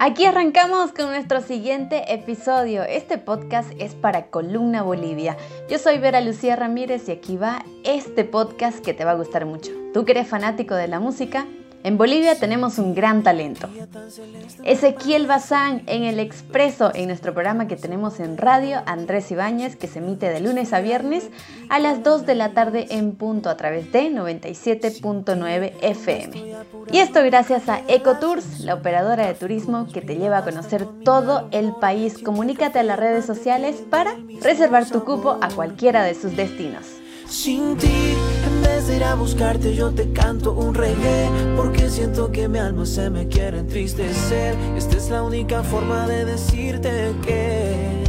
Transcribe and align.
Aquí 0.00 0.26
arrancamos 0.26 0.92
con 0.92 1.06
nuestro 1.06 1.40
siguiente 1.40 2.14
episodio. 2.14 2.84
Este 2.84 3.18
podcast 3.18 3.68
es 3.80 3.96
para 3.96 4.26
Columna 4.26 4.82
Bolivia. 4.82 5.36
Yo 5.68 5.80
soy 5.80 5.98
Vera 5.98 6.20
Lucía 6.20 6.54
Ramírez 6.54 7.08
y 7.08 7.10
aquí 7.10 7.36
va 7.36 7.64
este 7.82 8.22
podcast 8.24 8.78
que 8.78 8.94
te 8.94 9.04
va 9.04 9.10
a 9.10 9.16
gustar 9.16 9.44
mucho. 9.44 9.72
Tú 9.92 10.04
que 10.04 10.12
eres 10.12 10.28
fanático 10.28 10.76
de 10.76 10.86
la 10.86 11.00
música, 11.00 11.48
en 11.84 11.96
Bolivia 11.96 12.38
tenemos 12.38 12.78
un 12.78 12.94
gran 12.94 13.22
talento. 13.22 13.68
Ezequiel 14.64 15.26
Bazán 15.26 15.82
en 15.86 16.04
El 16.04 16.18
Expreso, 16.18 16.90
en 16.94 17.08
nuestro 17.08 17.32
programa 17.32 17.68
que 17.68 17.76
tenemos 17.76 18.20
en 18.20 18.36
radio, 18.36 18.82
Andrés 18.86 19.30
Ibáñez, 19.30 19.76
que 19.76 19.86
se 19.86 20.00
emite 20.00 20.28
de 20.28 20.40
lunes 20.40 20.72
a 20.72 20.80
viernes 20.80 21.28
a 21.68 21.78
las 21.78 22.02
2 22.02 22.26
de 22.26 22.34
la 22.34 22.52
tarde 22.52 22.86
en 22.90 23.12
punto 23.12 23.48
a 23.48 23.56
través 23.56 23.90
de 23.92 24.10
97.9 24.10 25.72
FM. 25.80 26.54
Y 26.90 26.98
esto 26.98 27.22
gracias 27.24 27.68
a 27.68 27.80
Ecotours, 27.88 28.60
la 28.60 28.74
operadora 28.74 29.26
de 29.26 29.34
turismo 29.34 29.86
que 29.92 30.00
te 30.00 30.16
lleva 30.16 30.38
a 30.38 30.44
conocer 30.44 30.86
todo 31.04 31.48
el 31.52 31.72
país. 31.80 32.18
Comunícate 32.18 32.78
a 32.80 32.82
las 32.82 32.98
redes 32.98 33.24
sociales 33.24 33.76
para 33.88 34.16
reservar 34.42 34.88
tu 34.88 35.04
cupo 35.04 35.38
a 35.40 35.48
cualquiera 35.48 36.02
de 36.02 36.14
sus 36.14 36.36
destinos. 36.36 36.86
Vez 38.78 38.86
de 38.86 38.96
ir 38.96 39.04
a 39.04 39.14
buscarte, 39.16 39.74
yo 39.74 39.90
te 39.90 40.12
canto 40.12 40.52
un 40.52 40.74
reggae. 40.74 41.28
Porque 41.56 41.88
siento 41.88 42.30
que 42.30 42.48
mi 42.48 42.58
alma 42.58 42.86
se 42.86 43.10
me 43.10 43.26
quiere 43.26 43.58
entristecer. 43.58 44.56
Esta 44.76 44.96
es 44.96 45.10
la 45.10 45.22
única 45.22 45.62
forma 45.62 46.06
de 46.06 46.24
decirte 46.24 47.12
que. 47.24 48.07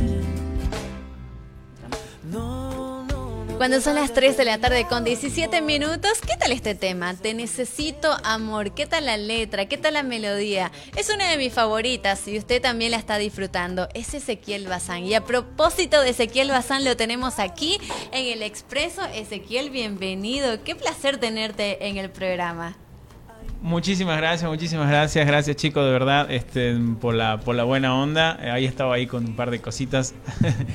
Cuando 3.60 3.82
son 3.82 3.96
las 3.96 4.14
3 4.14 4.38
de 4.38 4.46
la 4.46 4.58
tarde 4.58 4.88
con 4.88 5.04
17 5.04 5.62
minutos, 5.62 6.22
¿qué 6.26 6.38
tal 6.38 6.54
este 6.54 6.76
tema? 6.76 7.14
Te 7.14 7.34
necesito 7.34 8.16
amor, 8.24 8.74
¿qué 8.74 8.86
tal 8.86 9.06
la 9.06 9.18
letra? 9.18 9.66
¿Qué 9.66 9.78
tal 9.78 9.96
la 9.96 10.04
melodía? 10.04 10.72
Es 10.96 11.10
una 11.10 11.30
de 11.30 11.36
mis 11.36 11.52
favoritas 11.52 12.26
y 12.30 12.38
usted 12.38 12.62
también 12.62 12.92
la 12.92 12.98
está 12.98 13.18
disfrutando. 13.18 13.90
Es 13.94 14.14
Ezequiel 14.14 14.70
Bazán. 14.70 15.04
Y 15.04 15.14
a 15.14 15.26
propósito 15.26 16.00
de 16.00 16.12
Ezequiel 16.12 16.52
Bazán, 16.52 16.86
lo 16.86 16.96
tenemos 16.96 17.38
aquí 17.38 17.78
en 18.14 18.28
el 18.28 18.44
Expreso. 18.44 19.04
Ezequiel, 19.08 19.72
bienvenido. 19.72 20.64
Qué 20.64 20.78
placer 20.78 21.18
tenerte 21.18 21.86
en 21.86 21.98
el 21.98 22.10
programa. 22.10 22.78
Muchísimas 23.62 24.18
gracias, 24.18 24.50
muchísimas 24.50 24.88
gracias, 24.90 25.28
gracias 25.28 25.56
chicos 25.58 25.84
de 25.86 25.92
verdad 25.92 26.32
este, 26.32 26.76
por, 27.02 27.14
la, 27.14 27.40
por 27.42 27.56
la 27.56 27.66
buena 27.66 27.94
onda. 27.94 28.40
Eh, 28.42 28.50
ahí 28.50 28.66
estaba 28.66 28.96
ahí 28.96 29.06
con 29.06 29.26
un 29.26 29.36
par 29.36 29.52
de 29.52 29.60
cositas. 29.60 30.14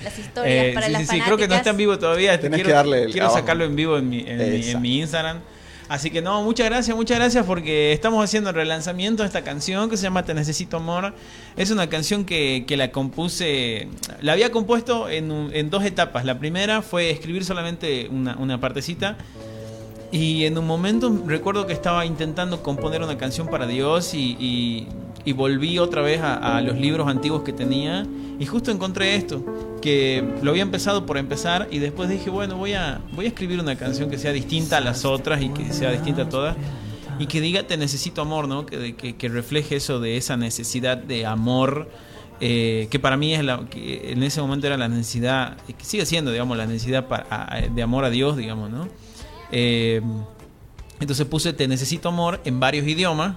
Las 0.05 0.19
historias 0.19 0.75
para 0.75 0.87
sí, 0.87 0.93
las 0.93 1.03
sí, 1.03 1.09
sí, 1.09 1.21
creo 1.23 1.37
que 1.37 1.49
no 1.49 1.55
está 1.55 1.71
en 1.71 1.77
vivo 1.79 1.99
todavía. 1.99 2.35
este, 2.35 2.45
Tenés 2.51 2.59
quiero 2.59 2.69
que 2.69 2.75
darle 2.75 3.03
el 3.05 3.13
quiero 3.13 3.27
abajo. 3.27 3.41
sacarlo 3.41 3.65
en 3.65 3.75
vivo 3.75 3.97
en 3.97 4.09
mi, 4.09 4.21
en, 4.27 4.39
mi, 4.39 4.69
en 4.69 4.83
mi 4.83 4.99
Instagram. 5.01 5.41
Así 5.89 6.11
que 6.11 6.23
no, 6.23 6.43
muchas 6.43 6.67
gracias, 6.69 6.97
muchas 6.97 7.19
gracias 7.19 7.45
porque 7.45 7.93
estamos 7.93 8.25
haciendo 8.25 8.51
el 8.51 8.57
relanzamiento 8.57 9.23
de 9.23 9.27
esta 9.27 9.45
canción 9.45 9.91
que 9.91 9.99
se 9.99 10.05
llama 10.05 10.25
Te 10.25 10.33
Necesito 10.33 10.79
Amor. 10.79 11.15
Es 11.57 11.71
una 11.71 11.89
canción 11.91 12.25
que, 12.25 12.65
que 12.67 12.77
la 12.79 12.91
compuse, 12.91 13.89
la 14.23 14.33
había 14.33 14.51
compuesto 14.51 15.11
en, 15.11 15.51
en 15.53 15.69
dos 15.71 15.85
etapas. 15.85 16.25
La 16.25 16.39
primera 16.39 16.81
fue 16.81 17.11
escribir 17.11 17.45
solamente 17.45 18.09
una, 18.11 18.35
una 18.37 18.61
partecita. 18.61 19.19
Y 20.15 20.45
en 20.45 20.57
un 20.57 20.65
momento 20.65 21.13
recuerdo 21.27 21.67
que 21.67 21.73
estaba 21.73 22.07
intentando 22.07 22.63
componer 22.63 23.03
una 23.03 23.19
canción 23.19 23.49
para 23.49 23.67
Dios 23.67 24.15
y, 24.15 24.87
volví 25.35 25.81
otra 25.81 26.03
vez 26.03 26.21
a, 26.23 26.61
los 26.61 26.77
libros 26.77 27.09
antiguos 27.09 27.43
que 27.43 27.53
tenía 27.53 28.07
y 28.39 28.47
justo 28.47 28.71
encontré 28.71 29.17
esto, 29.17 29.45
que 29.83 30.25
lo 30.41 30.53
había 30.53 30.63
empezado 30.63 31.05
por 31.05 31.19
empezar 31.19 31.67
y 31.73 31.81
después 31.81 32.09
dije, 32.09 32.31
bueno, 32.31 32.57
voy 32.57 32.75
a, 32.75 33.01
voy 33.17 33.25
a 33.25 33.29
escribir 33.29 33.59
una 33.59 33.75
canción 33.75 34.09
que 34.09 34.17
sea 34.17 34.33
distinta 34.33 34.77
a 34.77 34.81
las 34.81 35.05
otras 35.05 35.43
y 35.43 35.49
que 35.49 35.73
sea 35.73 35.91
distinta 35.91 36.23
a 36.23 36.29
todas 36.29 36.57
y 37.19 37.27
que 37.27 37.41
diga 37.41 37.65
te 37.65 37.77
necesito 37.77 38.23
amor, 38.23 38.47
¿no? 38.47 38.67
Que, 38.67 38.95
que, 38.95 39.29
refleje 39.29 39.75
eso 39.75 39.99
de 39.99 40.17
esa 40.17 40.37
necesidad 40.37 40.97
de 40.97 41.27
amor. 41.27 41.91
eh, 42.41 42.87
que 42.89 43.01
para 43.01 43.17
mí 43.17 43.35
es 43.35 43.43
la 43.43 43.65
que 43.69 44.13
en 44.13 44.23
ese 44.23 44.41
momento 44.41 44.69
era 44.69 44.77
la 44.77 44.89
necesidad 44.89 45.57
que 45.67 45.85
sigue 45.85 46.07
siendo 46.07 46.31
digamos 46.31 46.57
la 46.57 46.67
necesidad 46.67 47.07
para- 47.09 47.69
de 47.73 47.83
amor 47.83 48.05
a 48.05 48.11
Dios 48.11 48.37
digamos 48.37 48.71
no 48.71 48.89
eh, 49.57 50.01
entonces 51.01 51.27
puse 51.27 51.53
Te 51.53 51.67
necesito 51.69 52.09
amor 52.09 52.41
en 52.45 52.59
varios 52.61 52.87
idiomas 52.87 53.37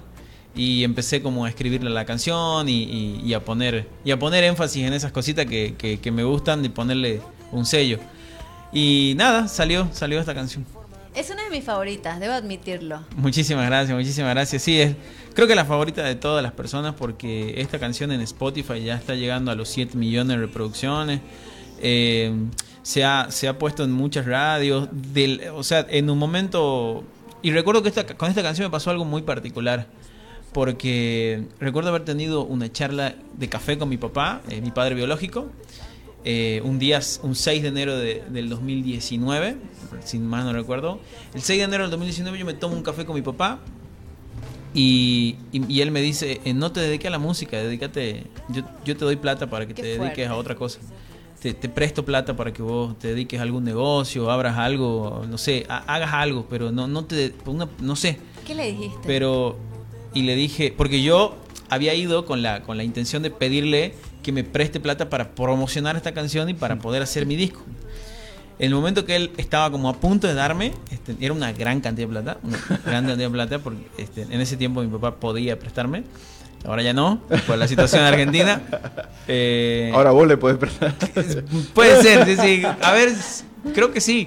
y 0.54 0.82
empecé 0.84 1.22
como 1.22 1.44
a 1.44 1.48
escribirle 1.48 1.90
la 1.90 2.04
canción 2.04 2.68
y, 2.68 2.82
y- 2.82 3.20
y 3.24 3.34
a 3.34 3.44
poner 3.44 3.86
y 4.04 4.10
a 4.10 4.18
poner 4.18 4.42
énfasis 4.44 4.84
en 4.84 4.92
esas 4.92 5.12
cositas 5.12 5.46
que, 5.46 5.74
que- 5.78 5.98
que 6.00 6.10
me 6.10 6.24
gustan 6.24 6.64
y 6.64 6.68
ponerle 6.68 7.20
un 7.52 7.64
sello. 7.64 7.98
Y 8.72 9.14
nada, 9.16 9.48
salió, 9.48 9.88
salió 9.92 10.18
esta 10.20 10.34
canción. 10.34 10.64
Es 11.14 11.30
una 11.30 11.42
de 11.44 11.50
mis 11.50 11.64
favoritas, 11.64 12.20
debo 12.20 12.34
admitirlo. 12.34 13.00
Muchísimas 13.16 13.66
gracias, 13.66 13.96
muchísimas 13.96 14.30
gracias. 14.34 14.62
Sí, 14.62 14.80
es, 14.80 14.94
creo 15.34 15.46
que 15.48 15.54
la 15.54 15.64
favorita 15.64 16.02
de 16.04 16.14
todas 16.16 16.42
las 16.42 16.52
personas 16.52 16.94
porque 16.94 17.60
esta 17.60 17.78
canción 17.78 18.12
en 18.12 18.20
Spotify 18.20 18.82
ya 18.84 18.96
está 18.96 19.14
llegando 19.14 19.50
a 19.50 19.54
los 19.54 19.68
7 19.68 19.96
millones 19.96 20.36
de 20.36 20.46
reproducciones. 20.46 21.20
Eh, 21.80 22.32
se, 22.88 23.04
ha, 23.04 23.30
se 23.30 23.48
ha 23.48 23.58
puesto 23.58 23.84
en 23.84 23.92
muchas 23.92 24.24
radios. 24.24 24.88
Del, 24.92 25.42
o 25.54 25.62
sea, 25.62 25.86
en 25.90 26.08
un 26.08 26.16
momento... 26.18 27.04
Y 27.42 27.50
recuerdo 27.52 27.82
que 27.82 27.90
esta, 27.90 28.06
con 28.16 28.30
esta 28.30 28.42
canción 28.42 28.66
me 28.66 28.70
pasó 28.70 28.90
algo 28.90 29.04
muy 29.04 29.22
particular. 29.22 29.86
Porque 30.52 31.44
recuerdo 31.60 31.90
haber 31.90 32.04
tenido 32.04 32.44
una 32.44 32.72
charla 32.72 33.14
de 33.36 33.48
café 33.50 33.76
con 33.76 33.88
mi 33.90 33.98
papá, 33.98 34.40
eh, 34.48 34.60
mi 34.62 34.70
padre 34.70 34.94
biológico, 34.94 35.50
eh, 36.24 36.62
un 36.64 36.78
día, 36.78 37.00
un 37.22 37.34
6 37.34 37.62
de 37.62 37.68
enero 37.68 37.96
de- 37.98 38.24
del 38.30 38.48
2019, 38.48 39.56
sin 40.04 40.26
más 40.26 40.44
no 40.46 40.52
recuerdo. 40.54 40.98
El 41.34 41.42
6 41.42 41.58
de 41.58 41.64
enero 41.64 41.82
del 41.84 41.90
2019 41.90 42.38
yo 42.38 42.46
me 42.46 42.54
tomo 42.54 42.74
un 42.74 42.82
café 42.82 43.04
con 43.04 43.14
mi 43.14 43.22
papá 43.22 43.58
y, 44.74 45.36
y- 45.52 45.72
y 45.72 45.80
él 45.82 45.90
me 45.90 46.00
dice, 46.00 46.40
eh, 46.44 46.54
no 46.54 46.72
te 46.72 46.80
dediques 46.80 47.06
a 47.08 47.10
la 47.10 47.18
música, 47.18 47.58
dedícate, 47.58 48.24
yo, 48.48 48.62
yo 48.84 48.96
te 48.96 49.04
doy 49.04 49.16
plata 49.16 49.48
para 49.48 49.66
que 49.66 49.74
Qué 49.74 49.82
te 49.82 49.88
dediques 49.88 50.06
fuerte. 50.06 50.26
a 50.26 50.34
otra 50.34 50.54
cosa. 50.54 50.78
Te, 51.40 51.54
te 51.54 51.68
presto 51.68 52.04
plata 52.04 52.34
para 52.36 52.52
que 52.52 52.62
vos 52.62 52.98
te 52.98 53.08
dediques 53.08 53.38
a 53.38 53.44
algún 53.44 53.62
negocio, 53.62 54.28
abras 54.30 54.58
algo, 54.58 55.24
no 55.30 55.38
sé, 55.38 55.64
ha- 55.68 55.84
hagas 55.94 56.12
algo, 56.12 56.46
pero 56.50 56.72
no, 56.72 56.88
no 56.88 57.04
te, 57.04 57.32
una- 57.46 57.68
no 57.80 57.94
sé, 57.94 58.18
¿Qué 58.46 58.54
le 58.56 58.72
dijiste? 58.72 58.98
pero 59.06 59.56
y 60.14 60.22
le 60.22 60.34
dije 60.34 60.74
porque 60.76 61.00
yo 61.02 61.36
había 61.68 61.94
ido 61.94 62.24
con 62.26 62.42
la 62.42 62.62
con 62.62 62.76
la 62.76 62.82
intención 62.82 63.22
de 63.22 63.30
pedirle 63.30 63.94
que 64.22 64.32
me 64.32 64.42
preste 64.42 64.80
plata 64.80 65.08
para 65.10 65.30
promocionar 65.36 65.94
esta 65.96 66.12
canción 66.12 66.48
y 66.48 66.54
para 66.54 66.76
poder 66.80 67.02
hacer 67.02 67.24
mi 67.24 67.36
disco. 67.36 67.60
El 68.58 68.74
momento 68.74 69.04
que 69.04 69.14
él 69.14 69.30
estaba 69.36 69.70
como 69.70 69.88
a 69.88 69.92
punto 70.00 70.26
de 70.26 70.34
darme 70.34 70.72
este, 70.90 71.14
era 71.20 71.32
una 71.32 71.52
gran 71.52 71.80
cantidad 71.80 72.08
de 72.08 72.12
plata 72.12 72.38
una 72.42 72.56
gran 72.84 73.04
cantidad 73.06 73.16
de 73.16 73.30
plata 73.30 73.58
porque 73.60 73.86
este, 73.96 74.22
en 74.22 74.40
ese 74.40 74.56
tiempo 74.56 74.82
mi 74.82 74.88
papá 74.88 75.14
podía 75.20 75.56
prestarme 75.56 76.02
ahora 76.64 76.82
ya 76.82 76.92
no 76.92 77.20
por 77.46 77.56
la 77.58 77.66
situación 77.68 78.02
de 78.02 78.08
Argentina 78.08 78.62
Eh, 79.30 79.90
Ahora 79.94 80.10
vos 80.10 80.26
le 80.26 80.38
podés 80.38 80.56
prestar. 80.56 80.94
Puede 81.74 82.02
ser, 82.02 82.24
sí, 82.24 82.36
sí. 82.36 82.62
A 82.82 82.92
ver, 82.92 83.10
creo 83.74 83.92
que 83.92 84.00
sí. 84.00 84.26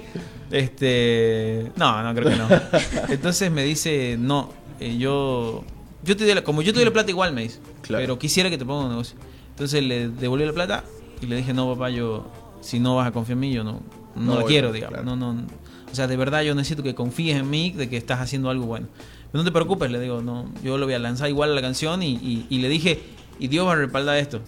Este, 0.52 1.72
no, 1.76 2.02
no 2.04 2.14
creo 2.14 2.30
que 2.30 2.36
no. 2.36 2.46
Entonces 3.08 3.50
me 3.50 3.64
dice, 3.64 4.16
no, 4.16 4.50
eh, 4.78 4.96
yo, 4.98 5.64
yo 6.04 6.16
te 6.16 6.24
doy 6.24 6.34
la, 6.34 6.44
como 6.44 6.62
yo 6.62 6.72
te 6.72 6.76
doy 6.78 6.84
la 6.84 6.92
plata 6.92 7.10
igual 7.10 7.32
me 7.32 7.42
dice, 7.42 7.58
Claro. 7.80 8.02
pero 8.04 8.18
quisiera 8.18 8.48
que 8.48 8.58
te 8.58 8.64
ponga 8.64 8.84
un 8.84 8.90
negocio. 8.90 9.16
Entonces 9.50 9.82
le 9.82 10.08
devolví 10.08 10.44
la 10.44 10.52
plata 10.52 10.84
y 11.20 11.26
le 11.26 11.34
dije, 11.36 11.52
no 11.52 11.72
papá, 11.72 11.90
yo, 11.90 12.30
si 12.60 12.78
no 12.78 12.94
vas 12.94 13.08
a 13.08 13.10
confiar 13.10 13.34
en 13.34 13.40
mí, 13.40 13.52
yo 13.52 13.64
no, 13.64 13.80
no, 14.14 14.34
No 14.34 14.40
la 14.40 14.46
quiero, 14.46 14.70
digamos. 14.70 15.00
claro. 15.00 15.16
No, 15.16 15.32
no, 15.34 15.42
o 15.90 15.94
sea, 15.94 16.06
de 16.06 16.16
verdad 16.16 16.42
yo 16.42 16.54
necesito 16.54 16.82
que 16.84 16.94
confíes 16.94 17.36
en 17.38 17.50
mí, 17.50 17.72
de 17.72 17.88
que 17.88 17.96
estás 17.96 18.20
haciendo 18.20 18.50
algo 18.50 18.66
bueno. 18.66 18.86
Pero 19.32 19.42
no 19.42 19.44
te 19.44 19.50
preocupes, 19.52 19.90
le 19.90 19.98
digo, 19.98 20.20
no, 20.22 20.46
yo 20.62 20.76
lo 20.78 20.84
voy 20.86 20.94
a 20.94 20.98
lanzar 20.98 21.28
igual 21.28 21.52
a 21.52 21.54
la 21.54 21.62
canción 21.62 22.02
y, 22.02 22.10
y- 22.12 22.46
y 22.50 22.58
le 22.58 22.68
dije, 22.68 23.00
y 23.38 23.48
Dios 23.48 23.66
va 23.66 23.72
a 23.72 23.76
respaldar 23.76 24.18
esto. 24.18 24.40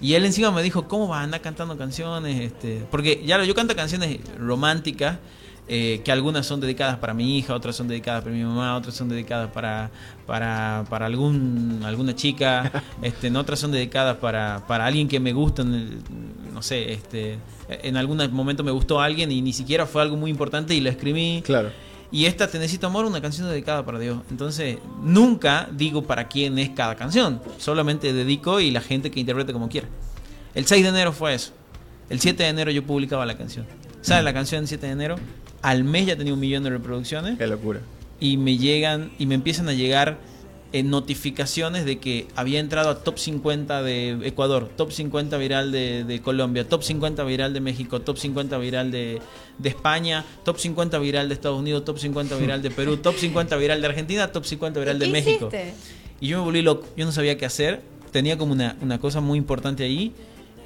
Y 0.00 0.14
él 0.14 0.24
encima 0.24 0.50
me 0.50 0.62
dijo, 0.62 0.88
¿cómo 0.88 1.08
vas 1.08 1.20
a 1.20 1.24
andar 1.24 1.42
cantando 1.42 1.76
canciones? 1.76 2.40
Este, 2.40 2.82
porque 2.90 3.22
ya 3.26 3.42
yo 3.44 3.54
canto 3.54 3.76
canciones 3.76 4.18
románticas, 4.38 5.18
eh, 5.68 6.00
que 6.02 6.10
algunas 6.10 6.46
son 6.46 6.58
dedicadas 6.58 6.96
para 6.96 7.12
mi 7.14 7.36
hija, 7.38 7.54
otras 7.54 7.76
son 7.76 7.86
dedicadas 7.86 8.24
para 8.24 8.34
mi 8.34 8.42
mamá, 8.42 8.76
otras 8.76 8.94
son 8.94 9.08
dedicadas 9.10 9.50
para, 9.52 9.90
para, 10.26 10.84
para 10.88 11.06
algún, 11.06 11.82
alguna 11.84 12.16
chica, 12.16 12.82
este, 13.02 13.26
en 13.28 13.36
otras 13.36 13.60
son 13.60 13.70
dedicadas 13.72 14.16
para, 14.16 14.64
para 14.66 14.86
alguien 14.86 15.06
que 15.06 15.20
me 15.20 15.32
gusta, 15.34 15.62
en 15.62 15.74
el- 15.74 15.98
no 16.52 16.62
sé, 16.62 16.92
este, 16.92 17.38
en 17.68 17.96
algún 17.96 18.18
momento 18.32 18.64
me 18.64 18.70
gustó 18.72 19.00
alguien 19.00 19.30
y 19.30 19.42
ni 19.42 19.52
siquiera 19.52 19.86
fue 19.86 20.02
algo 20.02 20.16
muy 20.16 20.30
importante 20.30 20.74
y 20.74 20.80
lo 20.80 20.88
escribí. 20.90 21.42
Claro. 21.44 21.70
Y 22.12 22.24
esta 22.26 22.48
Te 22.48 22.58
Necesito 22.58 22.88
Amor, 22.88 23.04
una 23.04 23.20
canción 23.20 23.48
dedicada 23.48 23.84
para 23.84 23.98
Dios. 23.98 24.18
Entonces, 24.30 24.78
nunca 25.02 25.68
digo 25.72 26.02
para 26.02 26.26
quién 26.28 26.58
es 26.58 26.70
cada 26.70 26.96
canción. 26.96 27.40
Solamente 27.58 28.12
dedico 28.12 28.60
y 28.60 28.70
la 28.70 28.80
gente 28.80 29.10
que 29.10 29.20
interprete 29.20 29.52
como 29.52 29.68
quiera. 29.68 29.86
El 30.54 30.66
6 30.66 30.82
de 30.82 30.88
enero 30.88 31.12
fue 31.12 31.34
eso. 31.34 31.52
El 32.08 32.18
7 32.20 32.42
de 32.42 32.48
enero 32.48 32.70
yo 32.72 32.84
publicaba 32.84 33.24
la 33.26 33.36
canción. 33.36 33.64
¿Sabes 34.00 34.24
la 34.24 34.32
canción 34.32 34.62
el 34.62 34.68
7 34.68 34.86
de 34.86 34.92
enero? 34.92 35.16
Al 35.62 35.84
mes 35.84 36.06
ya 36.06 36.16
tenía 36.16 36.34
un 36.34 36.40
millón 36.40 36.64
de 36.64 36.70
reproducciones 36.70 37.38
Qué 37.38 37.46
locura. 37.46 37.80
y 38.18 38.36
me 38.38 38.56
llegan 38.56 39.12
y 39.18 39.26
me 39.26 39.34
empiezan 39.36 39.68
a 39.68 39.72
llegar 39.72 40.18
eh, 40.72 40.82
notificaciones 40.82 41.84
de 41.84 41.98
que 41.98 42.26
había 42.36 42.60
entrado 42.60 42.90
a 42.90 43.02
top 43.02 43.18
50 43.18 43.82
de 43.82 44.18
Ecuador, 44.22 44.70
top 44.76 44.92
50 44.92 45.36
viral 45.36 45.72
de, 45.72 46.04
de 46.04 46.20
Colombia, 46.20 46.68
top 46.68 46.82
50 46.82 47.24
viral 47.24 47.52
de 47.52 47.60
México, 47.60 48.00
top 48.00 48.18
50 48.18 48.58
viral 48.58 48.90
de, 48.90 49.20
de 49.58 49.68
España, 49.68 50.24
top 50.44 50.58
50 50.58 50.98
viral 50.98 51.28
de 51.28 51.34
Estados 51.34 51.58
Unidos, 51.58 51.84
top 51.84 51.98
50 51.98 52.36
viral 52.36 52.62
de 52.62 52.70
Perú, 52.70 52.96
top 52.98 53.16
50 53.16 53.56
viral 53.56 53.80
de 53.80 53.86
Argentina, 53.86 54.32
top 54.32 54.44
50 54.44 54.78
viral 54.80 54.98
de 54.98 55.06
¿Qué 55.06 55.12
México. 55.12 55.48
hiciste? 55.48 55.74
Y 56.20 56.28
yo 56.28 56.38
me 56.38 56.44
volví 56.44 56.62
loco, 56.62 56.86
yo 56.96 57.04
no 57.04 57.12
sabía 57.12 57.36
qué 57.38 57.46
hacer 57.46 57.82
tenía 58.10 58.36
como 58.36 58.52
una, 58.52 58.76
una 58.80 58.98
cosa 58.98 59.20
muy 59.20 59.38
importante 59.38 59.84
ahí 59.84 60.12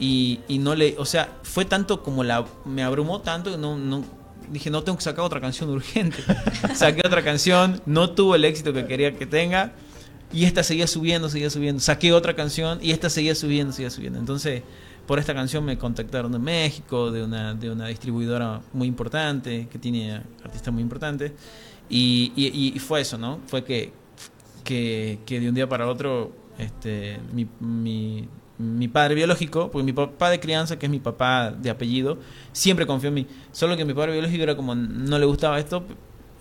y, 0.00 0.40
y 0.48 0.58
no 0.58 0.74
le, 0.74 0.96
o 0.98 1.04
sea, 1.04 1.38
fue 1.42 1.64
tanto 1.64 2.02
como 2.02 2.24
la, 2.24 2.44
me 2.64 2.82
abrumó 2.82 3.20
tanto 3.20 3.52
que 3.52 3.58
no, 3.58 3.78
no, 3.78 4.04
dije, 4.50 4.70
no 4.70 4.82
tengo 4.82 4.98
que 4.98 5.04
sacar 5.04 5.24
otra 5.24 5.40
canción 5.40 5.70
urgente. 5.70 6.18
Saqué 6.74 7.02
otra 7.06 7.22
canción, 7.22 7.80
no 7.86 8.10
tuvo 8.10 8.34
el 8.34 8.44
éxito 8.44 8.72
que 8.72 8.86
quería 8.86 9.16
que 9.16 9.26
tenga. 9.26 9.72
Y 10.34 10.44
esta 10.44 10.62
seguía 10.64 10.86
subiendo, 10.88 11.28
seguía 11.28 11.48
subiendo. 11.48 11.81
Saqué 11.81 12.12
otra 12.12 12.34
canción 12.34 12.78
y 12.82 12.90
esta 12.90 13.08
seguía 13.08 13.34
subiendo, 13.36 13.72
seguía 13.72 13.90
subiendo. 13.90 14.19
Entonces, 14.19 14.62
por 15.06 15.19
esta 15.20 15.32
canción 15.34 15.64
me 15.64 15.78
contactaron 15.78 16.32
de 16.32 16.38
México, 16.40 17.12
de 17.12 17.22
una, 17.22 17.54
de 17.54 17.70
una 17.70 17.86
distribuidora 17.86 18.60
muy 18.72 18.88
importante, 18.88 19.69
que 19.70 19.78
tiene 19.78 20.22
artistas 20.42 20.75
muy 20.75 20.82
importantes. 20.82 21.32
Y, 21.88 22.32
y- 22.34 22.72
y 22.75 22.78
fue 22.81 23.00
eso, 23.02 23.16
¿no? 23.16 23.38
Fue 23.46 23.62
que, 23.64 23.92
que, 24.64 25.20
que 25.25 25.38
de 25.40 25.48
un 25.50 25.54
día 25.54 25.69
para 25.69 25.86
otro, 25.86 26.32
este, 26.58 27.20
mi, 27.32 27.46
mi, 27.60 28.26
mi 28.58 28.88
padre 28.88 29.14
biológico, 29.14 29.70
porque 29.70 29.84
mi 29.84 29.92
papá 29.92 30.30
de 30.30 30.40
crianza, 30.40 30.78
que 30.78 30.87
es 30.87 30.90
mi 30.90 31.00
papá 31.00 31.50
de 31.52 31.70
apellido, 31.70 32.19
siempre 32.52 32.87
confió 32.87 33.08
en 33.08 33.14
mí. 33.14 33.26
Solo 33.52 33.76
que 33.76 33.84
mi 33.84 33.94
padre 33.94 34.12
biológico 34.12 34.42
era 34.42 34.56
como, 34.56 34.75
no 34.75 35.19
le 35.19 35.26
gustaba 35.26 35.58
esto, 35.60 35.84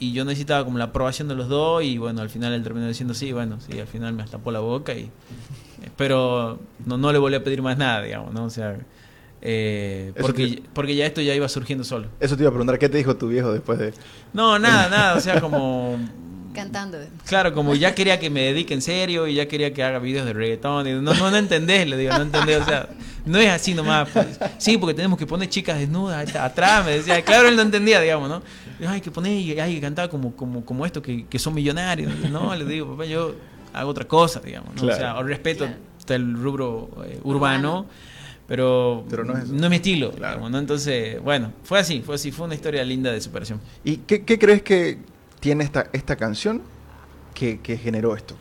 y 0.10 0.14
yo 0.14 0.26
necesitaba 0.26 0.64
como 0.66 0.78
la 0.78 0.86
aprobación 0.86 1.28
de 1.28 1.36
los 1.36 1.48
dos, 1.50 1.84
y 1.84 1.98
bueno, 1.98 2.22
al 2.22 2.30
final 2.30 2.54
él 2.54 2.64
terminó 2.64 2.88
diciendo 2.88 3.14
sí, 3.14 3.32
bueno, 3.32 3.60
sí, 3.60 3.80
al 3.80 3.88
final 3.88 4.14
me 4.14 4.24
tapó 4.26 4.52
la 4.52 4.60
boca, 4.60 4.94
y 4.94 5.10
pero 5.98 6.60
no, 6.86 6.98
no 6.98 7.12
le 7.12 7.18
volví 7.20 7.36
a 7.36 7.44
pedir 7.44 7.62
más 7.62 7.78
nada, 7.78 8.02
digamos, 8.02 8.34
¿no? 8.34 8.46
O 8.46 8.50
sea, 8.50 8.78
eh, 9.42 10.14
porque, 10.20 10.48
te- 10.48 10.64
porque 10.74 10.96
ya 10.96 11.06
esto 11.06 11.22
ya 11.22 11.36
iba 11.36 11.48
surgiendo 11.50 11.84
solo. 11.84 12.08
Eso 12.20 12.36
te 12.38 12.44
iba 12.44 12.50
a 12.50 12.54
preguntar, 12.54 12.80
¿qué 12.80 12.90
te 12.90 12.98
dijo 12.98 13.16
tu 13.18 13.28
viejo 13.28 13.52
después 13.52 13.78
de...? 13.80 13.94
No, 14.34 14.58
nada, 14.60 14.90
nada, 14.90 15.16
o 15.16 15.20
sea, 15.20 15.42
como... 15.42 15.98
Cantando. 16.54 17.00
Claro, 17.26 17.52
como 17.52 17.74
ya 17.74 17.96
quería 17.96 18.20
que 18.20 18.30
me 18.30 18.42
dedique 18.42 18.76
en 18.76 18.84
serio 18.84 19.28
y 19.28 19.34
ya 19.34 19.48
quería 19.48 19.74
que 19.74 19.82
haga 19.84 19.98
videos 19.98 20.24
de 20.28 20.34
reggaetón. 20.34 20.88
Y 20.88 20.92
no, 20.92 21.02
no, 21.16 21.32
no 21.32 21.36
entendés, 21.36 21.88
le 21.88 21.98
digo, 21.98 22.14
no 22.16 22.22
entendés. 22.22 22.62
O 22.62 22.66
sea, 22.66 22.90
no 23.26 23.40
es 23.40 23.50
así 23.50 23.74
nomás. 23.74 24.08
pues. 24.14 24.40
Sí, 24.60 24.78
porque 24.78 24.94
tenemos 24.94 25.18
que 25.18 25.26
poner 25.26 25.50
chicas 25.50 25.80
desnudas 25.80 26.36
atrás. 26.36 26.86
Me 26.86 26.92
decía, 26.92 27.24
claro, 27.24 27.48
él 27.48 27.56
no 27.56 27.64
entendía, 27.64 28.00
digamos, 28.02 28.30
¿no? 28.30 28.44
Hay 28.90 29.02
que 29.02 29.12
poner 29.12 29.34
y 29.34 29.60
hay 29.60 29.76
que 29.76 29.82
cantar 29.82 30.10
como, 30.10 30.36
como, 30.36 30.64
como 30.66 30.86
esto, 30.86 31.02
que, 31.02 31.26
que 31.26 31.40
son 31.40 31.54
millonarios. 31.54 32.12
No, 32.32 32.56
le 32.56 32.66
digo, 32.66 32.92
papá, 32.92 33.06
yo 33.06 33.36
hago 33.74 33.90
otra 33.92 34.06
cosa, 34.08 34.40
digamos. 34.40 34.76
¿no? 34.76 34.92
O 34.92 34.96
sea, 34.96 35.22
respeto 35.24 35.68
el 36.10 36.34
rubro 36.36 36.90
eh, 37.06 37.20
urbano. 37.24 37.86
Pero, 38.46 39.06
Pero 39.10 39.24
no 39.24 39.38
es 39.38 39.46
eso. 39.46 39.70
mi 39.70 39.76
estilo, 39.78 40.12
Claro. 40.12 40.34
digamos, 40.34 40.52
¿no? 40.52 40.60
Entonces, 40.60 41.22
bueno, 41.22 41.54
fue 41.64 41.80
así, 41.80 42.02
fue 42.02 42.16
así, 42.16 42.32
fue 42.32 42.46
una 42.46 42.56
historia 42.56 42.84
linda 42.84 43.12
de 43.12 43.22
superación. 43.22 43.62
¿Y 43.86 43.98
qué, 43.98 44.24
qué 44.26 44.38
crees 44.38 44.62
que 44.62 44.98
tiene 45.40 45.64
esta, 45.64 45.88
esta 45.94 46.18
canción 46.18 46.62
que, 47.34 47.62
que 47.62 47.78
generó 47.78 48.16
esto? 48.18 48.36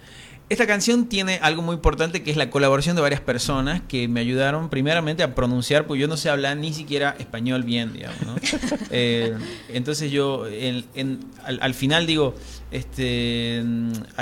Esta 0.52 0.66
canción 0.66 1.06
tiene 1.06 1.38
algo 1.40 1.62
muy 1.62 1.76
importante 1.76 2.22
que 2.22 2.30
es 2.30 2.36
la 2.36 2.50
colaboración 2.50 2.94
de 2.94 3.00
varias 3.00 3.22
personas 3.22 3.80
que 3.88 4.06
me 4.06 4.20
ayudaron 4.20 4.68
primeramente 4.68 5.22
a 5.22 5.34
pronunciar, 5.34 5.86
porque 5.86 6.02
yo 6.02 6.08
no 6.08 6.18
sé 6.18 6.28
hablar 6.28 6.58
ni 6.58 6.74
siquiera 6.74 7.16
español 7.18 7.62
bien, 7.62 7.94
digamos, 7.94 8.20
¿no? 8.26 8.34
Eh, 8.90 9.32
entonces 9.70 10.10
yo 10.12 10.46
en- 10.46 10.84
en- 10.94 11.20
al, 11.44 11.58
al 11.62 11.72
final 11.72 12.06
digo, 12.06 12.34
este, 12.70 13.64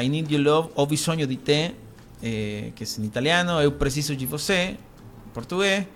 I 0.00 0.09
need 0.09 0.29
your 0.29 0.41
love, 0.43 0.71
ho 0.77 0.87
bisogno 0.87 1.27
di 1.27 1.37
te, 1.37 1.75
eh, 2.23 2.73
que 2.76 2.85
es 2.85 2.97
en 2.99 3.06
italiano, 3.06 3.61
eu 3.61 3.73
preciso 3.76 4.15
di 4.15 4.26
você, 4.26 4.76
portugués, 5.35 5.87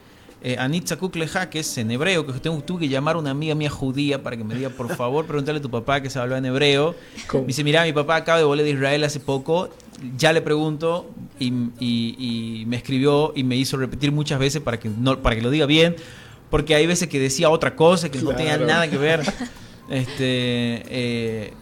eh, 0.45 0.57
Anitza 0.59 0.97
Kukleja, 0.97 1.49
que 1.51 1.61
es 1.61 1.79
en 1.79 1.91
hebreo, 1.91 2.27
que 2.27 2.33
tengo, 2.39 2.61
tuve 2.63 2.81
que 2.81 2.89
llamar 2.89 3.17
a 3.17 3.19
una 3.19 3.31
amiga 3.31 3.55
mía 3.55 3.71
judía 3.71 4.23
para 4.23 4.37
que 4.37 4.45
me 4.45 4.55
diga, 4.55 4.69
por 4.69 4.95
favor, 4.95 5.25
preguntarle 5.27 5.59
a 5.59 5.63
tu 5.63 5.71
papá 5.71 6.01
que 6.03 6.11
se 6.11 6.19
hablaba 6.19 6.39
en 6.39 6.45
hebreo. 6.45 6.95
¿Cómo? 7.27 7.43
Me 7.45 7.47
dice, 7.49 7.65
mira, 7.65 7.83
mi 7.85 7.93
papá 7.95 8.17
acaba 8.17 8.39
de 8.39 8.45
volver 8.45 8.65
de 8.65 8.73
Israel 8.73 9.03
hace 9.05 9.21
poco, 9.21 9.71
ya 10.19 10.33
le 10.35 10.43
pregunto 10.43 11.11
y, 11.41 11.47
y- 11.81 12.61
y 12.61 12.67
me 12.67 12.77
escribió 12.77 13.33
y 13.35 13.43
me 13.43 13.57
hizo 13.57 13.77
repetir 13.79 14.13
muchas 14.13 14.39
veces 14.39 14.61
para 14.61 14.79
que, 14.79 14.89
no, 14.91 15.19
para 15.21 15.35
que 15.35 15.43
lo 15.43 15.51
diga 15.51 15.67
bien, 15.67 15.97
porque 16.51 16.75
hay 16.75 16.87
veces 16.87 17.09
que 17.09 17.19
decía 17.19 17.49
otra 17.51 17.75
cosa 17.75 18.11
que 18.11 18.21
no 18.21 18.31
tenía 18.37 18.57
Claro. 18.59 18.67
nada 18.67 18.89
que 18.91 18.99
ver. 18.99 19.21
Este, 19.89 20.83
eh, 20.89 21.53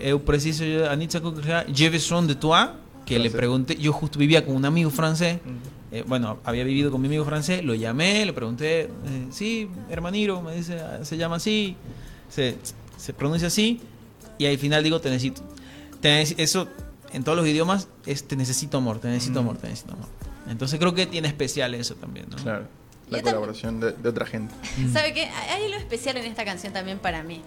eu 0.00 0.18
preciso, 0.20 0.64
Anitza 0.90 1.20
Kukleja, 1.20 1.64
je 1.72 1.88
besoin 1.90 2.26
de 2.26 2.34
toi, 2.34 2.70
que 3.06 3.18
le 3.18 3.30
pregunté, 3.30 3.76
yo 3.76 3.92
justo 3.92 4.18
vivía 4.18 4.44
con 4.44 4.54
un 4.56 4.64
amigo 4.64 4.90
francés, 4.90 5.38
eh, 5.92 6.04
bueno, 6.06 6.38
había 6.44 6.64
vivido 6.64 6.90
con 6.90 7.00
mi 7.00 7.06
amigo 7.08 7.24
francés, 7.24 7.64
lo 7.64 7.74
llamé, 7.74 8.24
le 8.26 8.32
pregunté, 8.32 8.82
eh, 8.82 8.90
sí, 9.30 9.68
hermaniro, 9.90 10.42
me 10.42 10.54
dice, 10.54 10.80
"ah, 10.80 11.00
se 11.04 11.16
llama 11.16 11.36
así, 11.36 11.76
se, 12.28 12.56
se 12.96 13.12
pronuncia 13.14 13.48
así, 13.48 13.80
y 14.38 14.46
al 14.46 14.58
final 14.58 14.82
digo, 14.84 15.00
te 15.00 15.10
necesito. 15.10 15.42
Te 16.00 16.22
nece- 16.22 16.34
eso 16.38 16.68
en 17.12 17.24
todos 17.24 17.36
los 17.38 17.46
idiomas 17.46 17.88
es 18.06 18.28
te 18.28 18.36
necesito 18.36 18.78
amor, 18.78 18.98
te 19.00 19.08
necesito 19.08 19.40
amor, 19.40 19.56
te 19.56 19.68
necesito 19.68 19.94
amor. 19.94 20.06
Entonces 20.48 20.78
creo 20.78 20.94
que 20.94 21.06
tiene 21.06 21.28
especial 21.28 21.74
eso 21.74 21.94
también, 21.96 22.26
¿no? 22.30 22.36
Claro, 22.36 22.66
la 23.10 23.18
Yo 23.18 23.24
colaboración 23.24 23.80
de, 23.80 23.92
de 23.92 24.08
otra 24.08 24.24
gente. 24.26 24.54
¿Sabe 24.92 25.12
qué? 25.14 25.24
Hay 25.24 25.64
algo 25.64 25.76
especial 25.78 26.16
en 26.18 26.24
esta 26.26 26.44
canción 26.44 26.72
también 26.72 26.98
para 26.98 27.22
mí. 27.22 27.40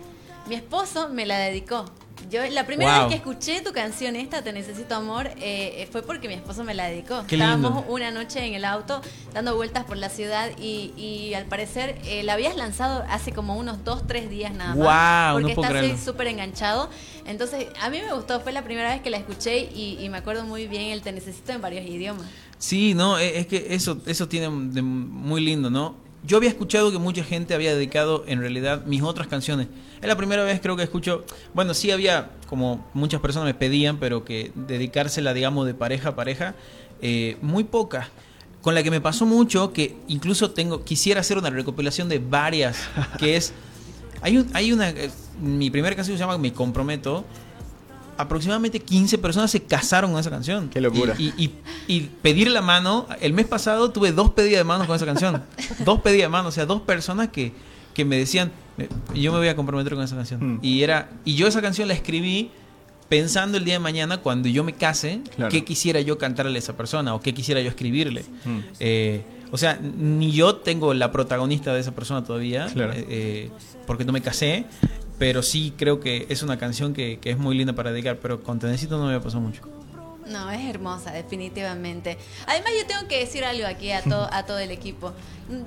Mi 0.49 0.55
esposo 0.55 1.09
me 1.09 1.25
la 1.25 1.37
dedicó. 1.39 1.85
Yo 2.29 2.41
la 2.49 2.65
primera 2.65 2.99
Wow. 2.99 3.09
vez 3.09 3.09
que 3.09 3.15
escuché 3.29 3.61
tu 3.61 3.73
canción 3.73 4.15
esta, 4.15 4.41
Te 4.41 4.53
Necesito 4.53 4.95
Amor, 4.95 5.29
eh, 5.37 5.87
fue 5.91 6.01
porque 6.03 6.27
mi 6.27 6.33
esposo 6.35 6.63
me 6.63 6.73
la 6.73 6.85
dedicó. 6.85 7.23
Qué 7.27 7.35
lindo. 7.37 7.55
Estábamos 7.55 7.85
una 7.89 8.11
noche 8.11 8.45
en 8.45 8.53
el 8.53 8.63
auto 8.63 9.01
dando 9.33 9.55
vueltas 9.55 9.83
por 9.85 9.97
la 9.97 10.09
ciudad 10.09 10.49
y, 10.59 10.93
y 10.95 11.33
al 11.33 11.45
parecer 11.45 11.97
eh, 12.05 12.23
la 12.23 12.33
habías 12.33 12.55
lanzado 12.55 13.03
hace 13.09 13.31
como 13.33 13.55
unos 13.57 13.83
dos, 13.83 14.05
tres 14.07 14.29
días 14.29 14.53
nada 14.53 14.75
más. 14.75 15.31
Wow, 15.33 15.39
no 15.41 15.47
porque 15.47 15.55
puedo 15.55 15.67
está 15.67 15.77
así 15.79 15.87
creerlo. 15.87 16.05
súper 16.05 16.27
enganchado. 16.27 16.89
Entonces, 17.25 17.67
a 17.81 17.89
mí 17.89 17.99
me 18.05 18.13
gustó, 18.13 18.39
fue 18.39 18.51
la 18.51 18.63
primera 18.63 18.91
vez 18.93 19.01
que 19.01 19.09
la 19.09 19.17
escuché 19.17 19.59
y, 19.73 19.97
y 19.99 20.09
me 20.09 20.17
acuerdo 20.17 20.43
muy 20.45 20.67
bien 20.67 20.91
el 20.91 21.01
Te 21.01 21.11
Necesito 21.11 21.51
en 21.51 21.61
varios 21.61 21.85
idiomas. 21.85 22.27
Sí, 22.57 22.93
no, 22.93 23.17
e- 23.17 23.39
es 23.39 23.47
que 23.47 23.67
eso, 23.71 23.97
eso 24.05 24.27
tiene 24.27 24.45
de 24.71 24.81
muy 24.81 25.41
lindo, 25.41 25.69
¿no? 25.69 25.95
Yo 26.23 26.37
había 26.37 26.49
escuchado 26.49 26.91
que 26.91 26.99
mucha 26.99 27.23
gente 27.23 27.53
había 27.53 27.73
dedicado 27.73 28.23
en 28.27 28.39
realidad 28.39 28.85
mis 28.85 29.01
otras 29.01 29.27
canciones. 29.27 29.67
Es 30.01 30.07
la 30.07 30.15
primera 30.15 30.43
vez 30.43 30.59
creo 30.61 30.77
que 30.77 30.83
escucho, 30.83 31.25
bueno, 31.53 31.73
sí 31.73 31.89
había 31.91 32.31
como 32.47 32.85
muchas 32.93 33.21
personas 33.21 33.47
me 33.47 33.53
pedían, 33.53 33.97
pero 33.97 34.23
que 34.23 34.51
dedicársela, 34.55 35.33
digamos, 35.33 35.65
de 35.65 35.73
pareja 35.73 36.09
a 36.09 36.15
pareja, 36.15 36.53
eh, 37.01 37.37
muy 37.41 37.63
pocas. 37.63 38.07
Con 38.61 38.75
la 38.75 38.83
que 38.83 38.91
me 38.91 39.01
pasó 39.01 39.25
mucho, 39.25 39.73
que 39.73 39.95
incluso 40.07 40.51
tengo, 40.51 40.83
quisiera 40.83 41.21
hacer 41.21 41.37
una 41.37 41.49
recopilación 41.49 42.09
de 42.09 42.19
varias, 42.19 42.77
que 43.17 43.35
es, 43.35 43.53
hay, 44.21 44.37
un, 44.37 44.49
hay 44.53 44.71
una, 44.71 44.89
eh, 44.89 45.09
mi 45.41 45.71
primera 45.71 45.95
canción 45.95 46.17
se 46.17 46.21
llama 46.21 46.37
Me 46.37 46.53
Comprometo, 46.53 47.25
aproximadamente 48.21 48.79
15 48.79 49.17
personas 49.17 49.51
se 49.51 49.61
casaron 49.63 50.11
con 50.11 50.19
esa 50.19 50.29
canción. 50.29 50.69
Qué 50.69 50.79
locura. 50.81 51.15
Y, 51.17 51.33
y- 51.37 51.45
y- 51.45 51.51
y 51.87 52.01
pedir 52.21 52.49
la 52.51 52.61
mano, 52.61 53.07
el 53.19 53.33
mes 53.33 53.45
pasado 53.47 53.91
tuve 53.91 54.11
dos 54.11 54.31
pedidas 54.31 54.59
de 54.59 54.63
mano 54.63 54.85
con 54.87 54.95
esa 54.95 55.05
canción. 55.05 55.43
dos 55.85 56.01
pedidas 56.01 56.23
de 56.25 56.29
mano, 56.29 56.49
o 56.49 56.51
sea, 56.51 56.65
dos 56.65 56.81
personas 56.81 57.29
que, 57.29 57.51
que 57.93 58.05
me 58.05 58.17
decían, 58.17 58.51
"Me- 58.77 58.87
yo 59.19 59.31
me 59.31 59.37
voy 59.39 59.47
a 59.49 59.55
comprometer 59.55 59.93
con 59.95 60.03
esa 60.03 60.15
canción. 60.15 60.55
Mm. 60.55 60.59
Y 60.61 60.83
era 60.83 61.09
y 61.25 61.35
yo 61.35 61.47
esa 61.47 61.61
canción 61.61 61.87
la 61.87 61.93
escribí 61.93 62.51
pensando 63.09 63.57
el 63.57 63.65
día 63.65 63.73
de 63.73 63.79
mañana, 63.79 64.17
cuando 64.19 64.47
yo 64.47 64.63
me 64.63 64.73
case, 64.73 65.19
Claro. 65.35 65.51
qué 65.51 65.65
quisiera 65.65 65.99
yo 65.99 66.17
cantarle 66.17 66.55
a 66.55 66.59
esa 66.59 66.77
persona 66.77 67.13
o 67.13 67.19
qué 67.19 67.33
quisiera 67.33 67.59
yo 67.59 67.67
escribirle. 67.69 68.23
Mm. 68.45 68.59
Eh, 68.79 69.23
o 69.51 69.57
sea, 69.57 69.77
ni 69.81 70.31
yo 70.31 70.55
tengo 70.55 70.93
la 70.93 71.11
protagonista 71.11 71.73
de 71.73 71.81
esa 71.81 71.91
persona 71.93 72.23
todavía, 72.23 72.67
Claro. 72.67 72.93
eh, 72.93 73.05
eh, 73.09 73.51
porque 73.85 74.05
no 74.05 74.13
me 74.13 74.21
casé, 74.21 74.63
pero 75.21 75.43
sí 75.43 75.71
creo 75.77 75.99
que 75.99 76.25
es 76.29 76.41
una 76.41 76.57
canción 76.57 76.95
que, 76.95 77.19
que 77.19 77.29
es 77.29 77.37
muy 77.37 77.55
linda 77.55 77.73
para 77.73 77.91
dedicar, 77.91 78.17
pero 78.17 78.41
con 78.41 78.57
Tenecito 78.57 78.97
no 78.97 79.03
me 79.03 79.09
había 79.09 79.23
pasado 79.23 79.39
mucho. 79.39 79.61
No, 80.25 80.49
es 80.49 80.67
hermosa, 80.67 81.11
definitivamente. 81.11 82.17
Además, 82.47 82.71
yo 82.75 82.87
tengo 82.87 83.07
que 83.07 83.19
decir 83.19 83.45
algo 83.45 83.67
aquí 83.67 83.91
a 83.91 84.01
todo, 84.01 84.27
a 84.33 84.47
todo 84.47 84.57
el 84.57 84.71
equipo. 84.71 85.13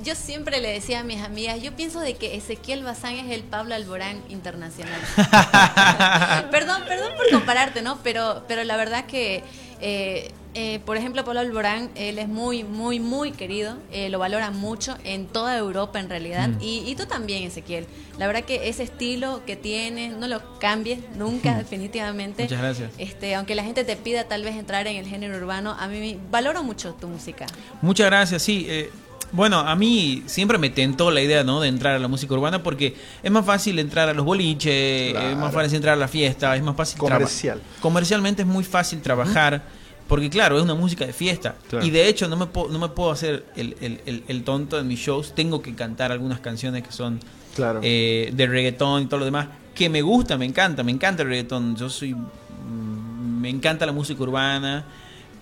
Yo 0.02 0.16
siempre 0.16 0.60
le 0.60 0.72
decía 0.72 0.98
a 0.98 1.02
mis 1.04 1.22
amigas, 1.22 1.62
yo 1.62 1.70
pienso 1.76 2.00
de 2.00 2.14
que 2.14 2.34
Ezequiel 2.34 2.82
Bazán 2.82 3.14
es 3.14 3.30
el 3.30 3.44
Pablo 3.44 3.76
Alborán 3.76 4.24
internacional. 4.28 5.00
perdón, 6.50 6.82
perdón 6.88 7.12
por 7.16 7.30
compararte, 7.30 7.80
¿no? 7.80 8.00
Pero, 8.02 8.42
pero 8.48 8.64
la 8.64 8.76
verdad 8.76 9.06
que, 9.06 9.44
eh, 9.80 10.32
eh, 10.54 10.80
por 10.84 10.96
ejemplo, 10.96 11.24
Pablo 11.24 11.40
Alborán, 11.40 11.90
él 11.94 12.18
es 12.18 12.28
muy, 12.28 12.64
muy, 12.64 13.00
muy 13.00 13.32
querido, 13.32 13.76
eh, 13.92 14.08
lo 14.08 14.18
valoran 14.18 14.56
mucho 14.56 14.96
en 15.04 15.26
toda 15.26 15.56
Europa 15.58 15.98
en 16.00 16.08
realidad, 16.08 16.48
Mm. 16.48 16.62
y, 16.62 16.82
y 16.86 16.94
tú 16.96 17.06
también, 17.06 17.42
Ezequiel. 17.42 17.86
La 18.18 18.26
verdad 18.28 18.44
que 18.44 18.68
ese 18.68 18.84
estilo 18.84 19.42
que 19.44 19.56
tienes, 19.56 20.16
no 20.16 20.28
lo 20.28 20.58
cambies 20.60 21.00
nunca, 21.16 21.56
definitivamente. 21.58 22.44
Muchas 22.44 22.58
gracias. 22.60 22.90
Este, 22.98 23.34
aunque 23.34 23.54
la 23.54 23.64
gente 23.64 23.82
te 23.84 23.96
pida 23.96 24.24
tal 24.24 24.44
vez 24.44 24.54
entrar 24.56 24.86
en 24.86 24.96
el 24.96 25.06
género 25.06 25.36
urbano, 25.36 25.74
a 25.78 25.88
mí 25.88 26.18
valoro 26.30 26.62
mucho 26.62 26.94
tu 26.94 27.08
música. 27.08 27.46
Muchas 27.82 28.06
gracias, 28.06 28.42
sí. 28.42 28.66
eh, 28.68 28.90
bueno, 29.32 29.58
a 29.58 29.74
mí 29.74 30.22
siempre 30.26 30.58
me 30.58 30.70
tentó 30.70 31.10
la 31.10 31.20
idea, 31.20 31.42
¿no? 31.42 31.60
De 31.60 31.66
entrar 31.66 31.96
a 31.96 31.98
la 31.98 32.06
música 32.06 32.32
urbana 32.34 32.62
porque 32.62 32.94
es 33.20 33.30
más 33.32 33.44
fácil 33.44 33.80
entrar 33.80 34.08
a 34.08 34.14
los 34.14 34.24
boliches, 34.24 35.10
Claro. 35.10 35.28
es 35.30 35.36
más 35.36 35.52
fácil 35.52 35.74
entrar 35.74 35.94
a 35.94 35.96
la 35.96 36.06
fiesta, 36.06 36.54
es 36.54 36.62
más 36.62 36.76
fácil 36.76 36.98
Comercial. 37.00 37.60
Comercialmente 37.80 38.42
es 38.42 38.48
muy 38.48 38.62
fácil 38.62 39.02
trabajar 39.02 39.62
porque, 40.08 40.28
claro, 40.30 40.56
es 40.58 40.62
una 40.64 40.74
música 40.74 41.06
de 41.06 41.12
fiesta. 41.12 41.54
Claro. 41.68 41.84
Y 41.86 41.90
de 41.90 42.08
hecho, 42.08 42.28
no 42.28 42.36
me, 42.36 42.46
puedo, 42.46 42.68
no 42.70 42.78
me 42.78 42.88
puedo 42.88 43.10
hacer 43.10 43.46
el, 43.56 43.76
el- 43.80 44.00
el- 44.06 44.24
el 44.28 44.44
tonto 44.44 44.78
en 44.78 44.86
mis 44.88 45.00
shows. 45.00 45.34
Tengo 45.34 45.62
que 45.62 45.74
cantar 45.74 46.12
algunas 46.12 46.40
canciones 46.40 46.82
que 46.82 46.92
son 46.92 47.20
Claro. 47.56 47.80
eh, 47.82 48.30
de 48.34 48.46
reggaetón 48.46 49.02
y 49.04 49.06
todo 49.06 49.20
lo 49.20 49.24
demás, 49.26 49.48
que 49.74 49.88
me 49.88 50.02
gusta, 50.02 50.36
me 50.36 50.44
encanta, 50.44 50.82
me 50.82 50.92
encanta 50.92 51.22
el 51.22 51.28
reggaetón. 51.28 51.76
Yo 51.76 51.88
soy. 51.88 52.14
mm, 52.14 53.40
Me 53.40 53.50
encanta 53.50 53.84
la 53.84 53.92
música 53.92 54.22
urbana, 54.22 54.84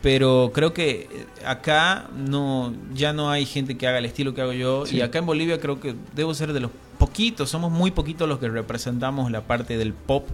pero 0.03 0.51
creo 0.53 0.73
que 0.75 1.09
eh, 1.13 1.27
acá 1.47 2.09
no 2.17 2.75
ya 2.95 3.13
no 3.13 3.31
hay 3.31 3.47
gente 3.47 3.77
que 3.79 3.87
haga 3.87 3.99
el 3.99 4.05
estilo 4.07 4.35
que 4.35 4.41
hago 4.43 4.53
yo 4.53 4.87
Sí. 4.87 4.97
y 4.97 5.01
acá 5.03 5.19
en 5.21 5.27
Bolivia 5.27 5.61
creo 5.61 5.79
que 5.81 5.95
debo 6.15 6.35
ser 6.35 6.53
de 6.53 6.59
los 6.61 6.73
poquitos, 6.99 7.49
somos 7.51 7.71
muy 7.71 7.93
poquitos 7.93 8.29
los 8.29 8.39
que 8.41 8.49
representamos 8.49 9.31
la 9.31 9.43
parte 9.43 9.77
del 9.79 9.93
pop 9.93 10.27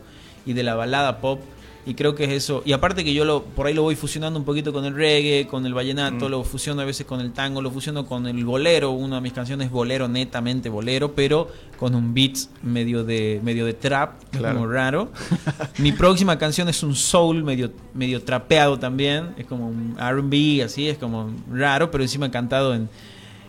y 0.46 0.54
de 0.54 0.62
la 0.62 0.74
balada 0.76 1.18
pop 1.18 1.40
y 1.88 1.94
creo 1.94 2.14
que 2.14 2.24
es 2.24 2.30
eso 2.30 2.62
y 2.66 2.72
aparte 2.72 3.02
que 3.02 3.14
yo 3.14 3.24
lo 3.24 3.42
por 3.42 3.66
ahí 3.66 3.72
lo 3.74 3.82
voy 3.82 3.96
fusionando 3.96 4.38
un 4.38 4.44
poquito 4.44 4.72
con 4.72 4.84
el 4.84 4.94
reggae, 4.94 5.46
con 5.46 5.64
el 5.66 5.72
vallenato, 5.74 6.26
Mm. 6.28 6.30
lo 6.30 6.44
fusiono 6.44 6.82
a 6.82 6.84
veces 6.84 7.06
con 7.06 7.20
el 7.20 7.32
tango, 7.32 7.62
lo 7.62 7.70
fusiono 7.70 8.04
con 8.06 8.26
el 8.26 8.44
bolero, 8.44 8.90
una 8.90 9.16
de 9.16 9.22
mis 9.22 9.32
canciones 9.32 9.66
es 9.66 9.72
bolero 9.72 10.06
netamente 10.06 10.68
bolero, 10.68 11.14
pero 11.14 11.48
con 11.78 11.94
un 11.94 12.12
beat 12.12 12.36
medio 12.62 13.04
de 13.04 13.40
medio 13.42 13.64
de 13.64 13.72
trap, 13.72 14.22
es 14.32 14.40
como 14.40 14.66
raro. 14.66 15.10
Mi 15.78 15.92
próxima 15.92 16.36
canción 16.38 16.68
es 16.68 16.82
un 16.82 16.94
soul 16.94 17.42
medio, 17.42 17.70
medio 17.94 18.22
trapeado 18.22 18.78
también. 18.78 19.30
Es 19.38 19.46
como 19.46 19.68
un 19.68 19.96
RB, 19.96 20.62
así, 20.64 20.88
es 20.88 20.98
como 20.98 21.30
raro, 21.52 21.90
pero 21.90 22.02
encima 22.04 22.30
cantado 22.30 22.74
en, 22.74 22.88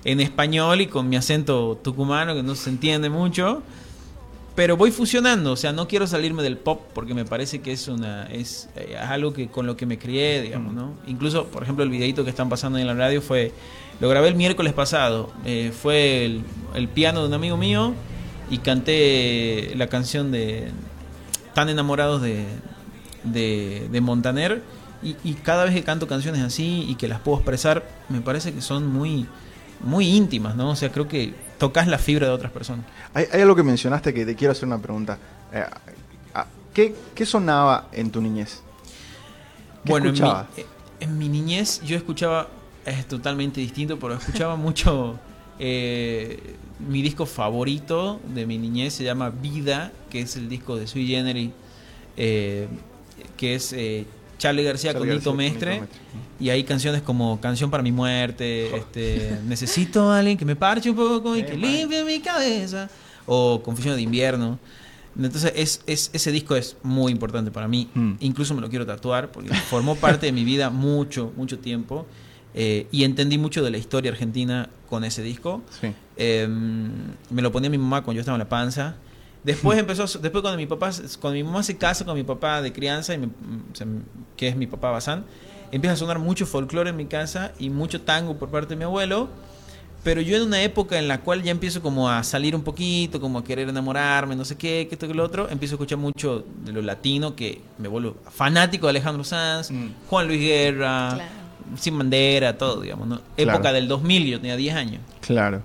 en 0.05 0.19
español 0.21 0.79
y 0.81 0.87
con 0.87 1.09
mi 1.09 1.15
acento 1.17 1.77
tucumano 1.83 2.33
que 2.35 2.43
no 2.43 2.55
se 2.55 2.69
entiende 2.69 3.09
mucho. 3.09 3.61
Pero 4.59 4.75
voy 4.75 4.91
fusionando, 4.91 5.53
o 5.53 5.55
sea, 5.55 5.71
no 5.71 5.87
quiero 5.87 6.05
salirme 6.05 6.43
del 6.43 6.57
pop 6.57 6.81
porque 6.93 7.13
me 7.13 7.23
parece 7.23 7.61
que 7.61 7.71
es 7.71 7.87
una 7.87 8.23
es, 8.23 8.67
eh, 8.75 8.97
algo 8.97 9.31
que 9.31 9.47
con 9.47 9.65
lo 9.65 9.77
que 9.77 9.85
me 9.85 9.97
crié, 9.97 10.41
digamos, 10.41 10.73
¿no? 10.73 10.95
Incluso, 11.07 11.45
por 11.45 11.63
ejemplo, 11.63 11.85
el 11.85 11.89
videito 11.89 12.25
que 12.25 12.29
están 12.29 12.49
pasando 12.49 12.77
en 12.77 12.85
la 12.85 12.93
radio 12.93 13.21
fue 13.21 13.53
lo 14.01 14.09
grabé 14.09 14.27
el 14.27 14.35
miércoles 14.35 14.73
pasado. 14.73 15.31
Eh, 15.45 15.71
fue 15.71 16.25
el, 16.25 16.43
el 16.75 16.89
piano 16.89 17.21
de 17.21 17.27
un 17.29 17.33
amigo 17.35 17.55
mío 17.55 17.93
y 18.49 18.57
canté 18.57 19.71
la 19.77 19.87
canción 19.87 20.29
de 20.29 20.71
Tan 21.53 21.69
enamorados 21.69 22.21
de, 22.21 22.43
de, 23.23 23.87
de 23.89 24.01
Montaner. 24.01 24.61
Y, 25.01 25.15
y 25.23 25.35
cada 25.35 25.63
vez 25.63 25.73
que 25.73 25.83
canto 25.83 26.05
canciones 26.05 26.41
así 26.41 26.85
y 26.85 26.95
que 26.95 27.07
las 27.07 27.21
puedo 27.21 27.37
expresar, 27.37 27.89
me 28.09 28.19
parece 28.19 28.51
que 28.51 28.59
son 28.59 28.87
muy, 28.87 29.25
muy 29.79 30.09
íntimas, 30.09 30.57
¿no? 30.57 30.71
O 30.71 30.75
sea, 30.75 30.91
creo 30.91 31.07
que 31.07 31.33
tocas 31.59 31.87
la 31.87 31.99
fibra 31.99 32.27
de 32.27 32.33
otras 32.33 32.51
personas. 32.51 32.87
Hay, 33.13 33.25
hay 33.31 33.41
algo 33.41 33.55
que 33.55 33.63
mencionaste 33.63 34.13
que 34.13 34.25
te 34.25 34.35
quiero 34.35 34.53
hacer 34.53 34.65
una 34.65 34.79
pregunta. 34.81 35.19
Eh, 35.53 35.63
ah, 36.33 36.47
¿qué, 36.73 36.95
qué 37.15 37.25
sonaba 37.25 37.89
en 37.91 38.11
tu 38.11 38.21
niñez? 38.21 38.63
¿Qué 39.85 39.93
Bueno, 39.93 40.09
en 40.09 40.19
mi, 40.19 40.29
escuchabas? 40.29 40.47
eh, 40.57 40.65
en 40.99 41.17
mi 41.17 41.29
niñez 41.29 41.81
yo 41.83 41.95
escuchaba, 41.97 42.49
es 42.85 43.07
totalmente 43.07 43.61
distinto, 43.61 43.99
pero 43.99 44.15
escuchaba 44.15 44.55
mucho. 44.57 45.19
eh, 45.59 46.55
mi 46.79 47.01
disco 47.01 47.25
favorito 47.25 48.21
de 48.33 48.45
mi 48.45 48.57
niñez 48.57 48.93
se 48.93 49.03
llama 49.03 49.29
Vida, 49.31 49.91
que 50.09 50.21
es 50.21 50.37
el 50.37 50.47
disco 50.47 50.77
de 50.77 50.87
Sui 50.87 51.07
Generis, 51.07 51.51
eh, 52.15 52.69
que 53.37 53.55
es 53.55 53.73
eh, 53.73 54.05
Charlie 54.39 54.63
García 54.63 54.93
con 54.95 55.03
Nito 55.07 55.15
García 55.33 55.33
Mestre. 55.33 55.71
Nito 55.73 55.81
Mestre. 55.83 55.99
Y 56.39 56.49
hay 56.49 56.63
canciones 56.63 57.01
como 57.03 57.39
Canción 57.39 57.69
para 57.69 57.83
mi 57.83 57.91
muerte, 57.91 58.75
este, 58.75 59.37
Necesito 59.45 60.09
a 60.11 60.17
alguien 60.19 60.37
que 60.37 60.45
me 60.45 60.55
parche 60.55 60.89
un 60.89 60.95
poco 60.95 61.35
y 61.37 61.43
que 61.43 61.51
man. 61.51 61.61
limpie 61.61 62.03
mi 62.03 62.19
cabeza, 62.21 62.89
o 63.27 63.61
Confusión 63.61 63.95
de 63.95 64.01
invierno. 64.01 64.57
Entonces 65.17 65.51
es, 65.55 65.81
es- 65.85 66.09
ese 66.13 66.31
disco 66.31 66.55
es 66.55 66.77
muy 66.81 67.11
importante 67.11 67.51
para 67.51 67.67
mí. 67.67 67.89
Mm. 67.93 68.13
Incluso 68.21 68.55
me 68.55 68.61
lo 68.61 68.69
quiero 68.69 68.85
tatuar 68.85 69.31
porque 69.31 69.53
formó 69.53 69.95
parte 69.95 70.27
de 70.27 70.31
mi 70.31 70.43
vida 70.45 70.69
mucho, 70.69 71.31
mucho 71.35 71.59
tiempo. 71.59 72.05
eh, 72.55 72.87
y 72.91 73.03
entendí 73.03 73.37
mucho 73.37 73.63
de 73.63 73.69
la 73.69 73.77
historia 73.77 74.09
argentina 74.11 74.69
con 74.89 75.03
ese 75.03 75.21
disco. 75.21 75.61
Sí. 75.81 75.89
Eh, 76.17 76.47
me 77.29 77.41
lo 77.43 77.51
ponía 77.51 77.69
mi 77.69 77.77
mamá 77.77 78.01
cuando 78.03 78.15
yo 78.17 78.21
estaba 78.21 78.37
en 78.37 78.39
la 78.39 78.49
panza. 78.49 78.95
Después 79.43 79.79
empezó, 79.79 80.03
a- 80.03 80.21
después 80.21 80.41
cuando 80.41 80.57
mi 80.57 80.65
papá, 80.65 80.91
cuando 81.21 81.35
mi 81.35 81.43
mamá 81.43 81.63
se 81.63 81.77
casa 81.77 82.03
con 82.05 82.15
mi 82.15 82.23
papá 82.23 82.61
de 82.61 82.73
crianza, 82.73 83.13
y 83.15 83.19
se- 83.73 83.85
que 84.35 84.47
es 84.49 84.55
mi 84.55 84.67
papá 84.67 84.91
Bazán, 84.91 85.23
empieza 85.71 85.93
a 85.93 85.97
sonar 85.97 86.19
mucho 86.19 86.45
folclore 86.45 86.89
en 86.89 86.97
mi 86.97 87.05
casa 87.05 87.51
y 87.59 87.69
mucho 87.69 88.01
tango 88.01 88.35
por 88.37 88.49
parte 88.49 88.69
de 88.69 88.75
mi 88.75 88.83
abuelo. 88.83 89.29
Pero 90.03 90.21
yo 90.21 90.37
en 90.37 90.43
una 90.43 90.61
época 90.61 90.97
en 90.97 91.09
la 91.09 91.19
cual 91.19 91.43
ya 91.43 91.51
empiezo 91.51 91.81
como 91.81 92.09
a 92.09 92.23
salir 92.23 92.55
un 92.55 92.61
poquito, 92.63 93.19
como 93.19 93.39
a 93.39 93.43
querer 93.43 93.67
enamorarme, 93.67 94.33
no 94.35 94.45
sé 94.45 94.55
qué, 94.55 94.87
que 94.87 94.95
esto, 94.95 95.07
que 95.09 95.13
lo 95.13 95.23
otro, 95.25 95.49
empiezo 95.49 95.73
a 95.73 95.75
escuchar 95.75 95.97
mucho 95.97 96.45
de 96.63 96.71
lo 96.71 96.81
latino, 96.81 97.35
que 97.35 97.61
me 97.77 97.89
vuelvo 97.89 98.15
fanático 98.31 98.87
de 98.87 98.91
Alejandro 98.91 99.25
Sanz, 99.25 99.71
Mm. 99.71 99.87
Juan 100.09 100.27
Luis 100.27 100.39
Guerra, 100.39 101.11
Claro. 101.15 101.39
Sin 101.77 101.97
Bandera, 101.97 102.57
todo, 102.57 102.81
digamos, 102.81 103.07
¿no? 103.07 103.21
Claro. 103.35 103.51
Época 103.51 103.73
del 103.73 103.87
2000, 103.89 104.25
yo 104.25 104.39
tenía 104.39 104.55
10 104.55 104.73
años. 104.73 105.01
Claro. 105.21 105.61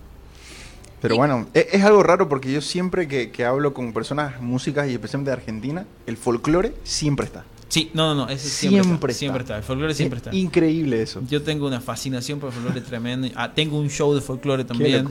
Pero 1.05 1.17
bueno, 1.17 1.47
e- 1.53 1.69
es, 1.71 1.85
algo 1.85 2.03
raro 2.03 2.31
porque 2.31 2.51
yo 2.51 2.63
siempre 2.63 3.07
que, 3.07 3.31
que 3.31 3.45
hablo 3.45 3.75
con 3.75 3.93
personas 3.93 4.41
músicas 4.41 4.89
y 4.89 4.95
especialmente 4.95 5.33
de 5.33 5.37
Argentina, 5.37 5.87
el 6.07 6.17
folclore 6.17 6.73
siempre 6.83 7.27
está. 7.27 7.45
Sí, 7.69 7.91
no, 7.93 8.15
no, 8.15 8.25
no, 8.25 8.33
ese 8.33 8.49
siempre, 8.49 8.83
Siempre 8.83 9.13
está, 9.13 9.19
Siempre 9.19 9.43
está. 9.43 9.53
está. 9.53 9.59
El 9.59 9.65
folclore 9.65 9.93
siempre 9.95 10.17
Es 10.17 10.25
está. 10.25 10.35
Increíble 10.35 11.03
eso. 11.03 11.23
Yo 11.29 11.43
tengo 11.43 11.67
una 11.67 11.83
fascinación 11.83 12.41
por 12.41 12.49
el 12.49 12.55
folclore 12.55 12.81
tremendo. 12.81 13.29
Ah, 13.35 13.53
tengo 13.53 13.79
un 13.79 13.91
show 13.91 14.15
de 14.15 14.23
folclore 14.23 14.65
también. 14.65 15.07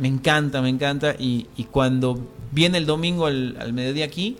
Me 0.00 0.08
encanta, 0.08 0.60
me 0.62 0.68
encanta. 0.68 1.14
Y, 1.16 1.46
y 1.56 1.62
cuando 1.62 2.26
viene 2.50 2.78
el 2.78 2.86
domingo 2.86 3.26
al, 3.26 3.56
al 3.60 3.72
mediodía 3.72 4.04
aquí, 4.04 4.38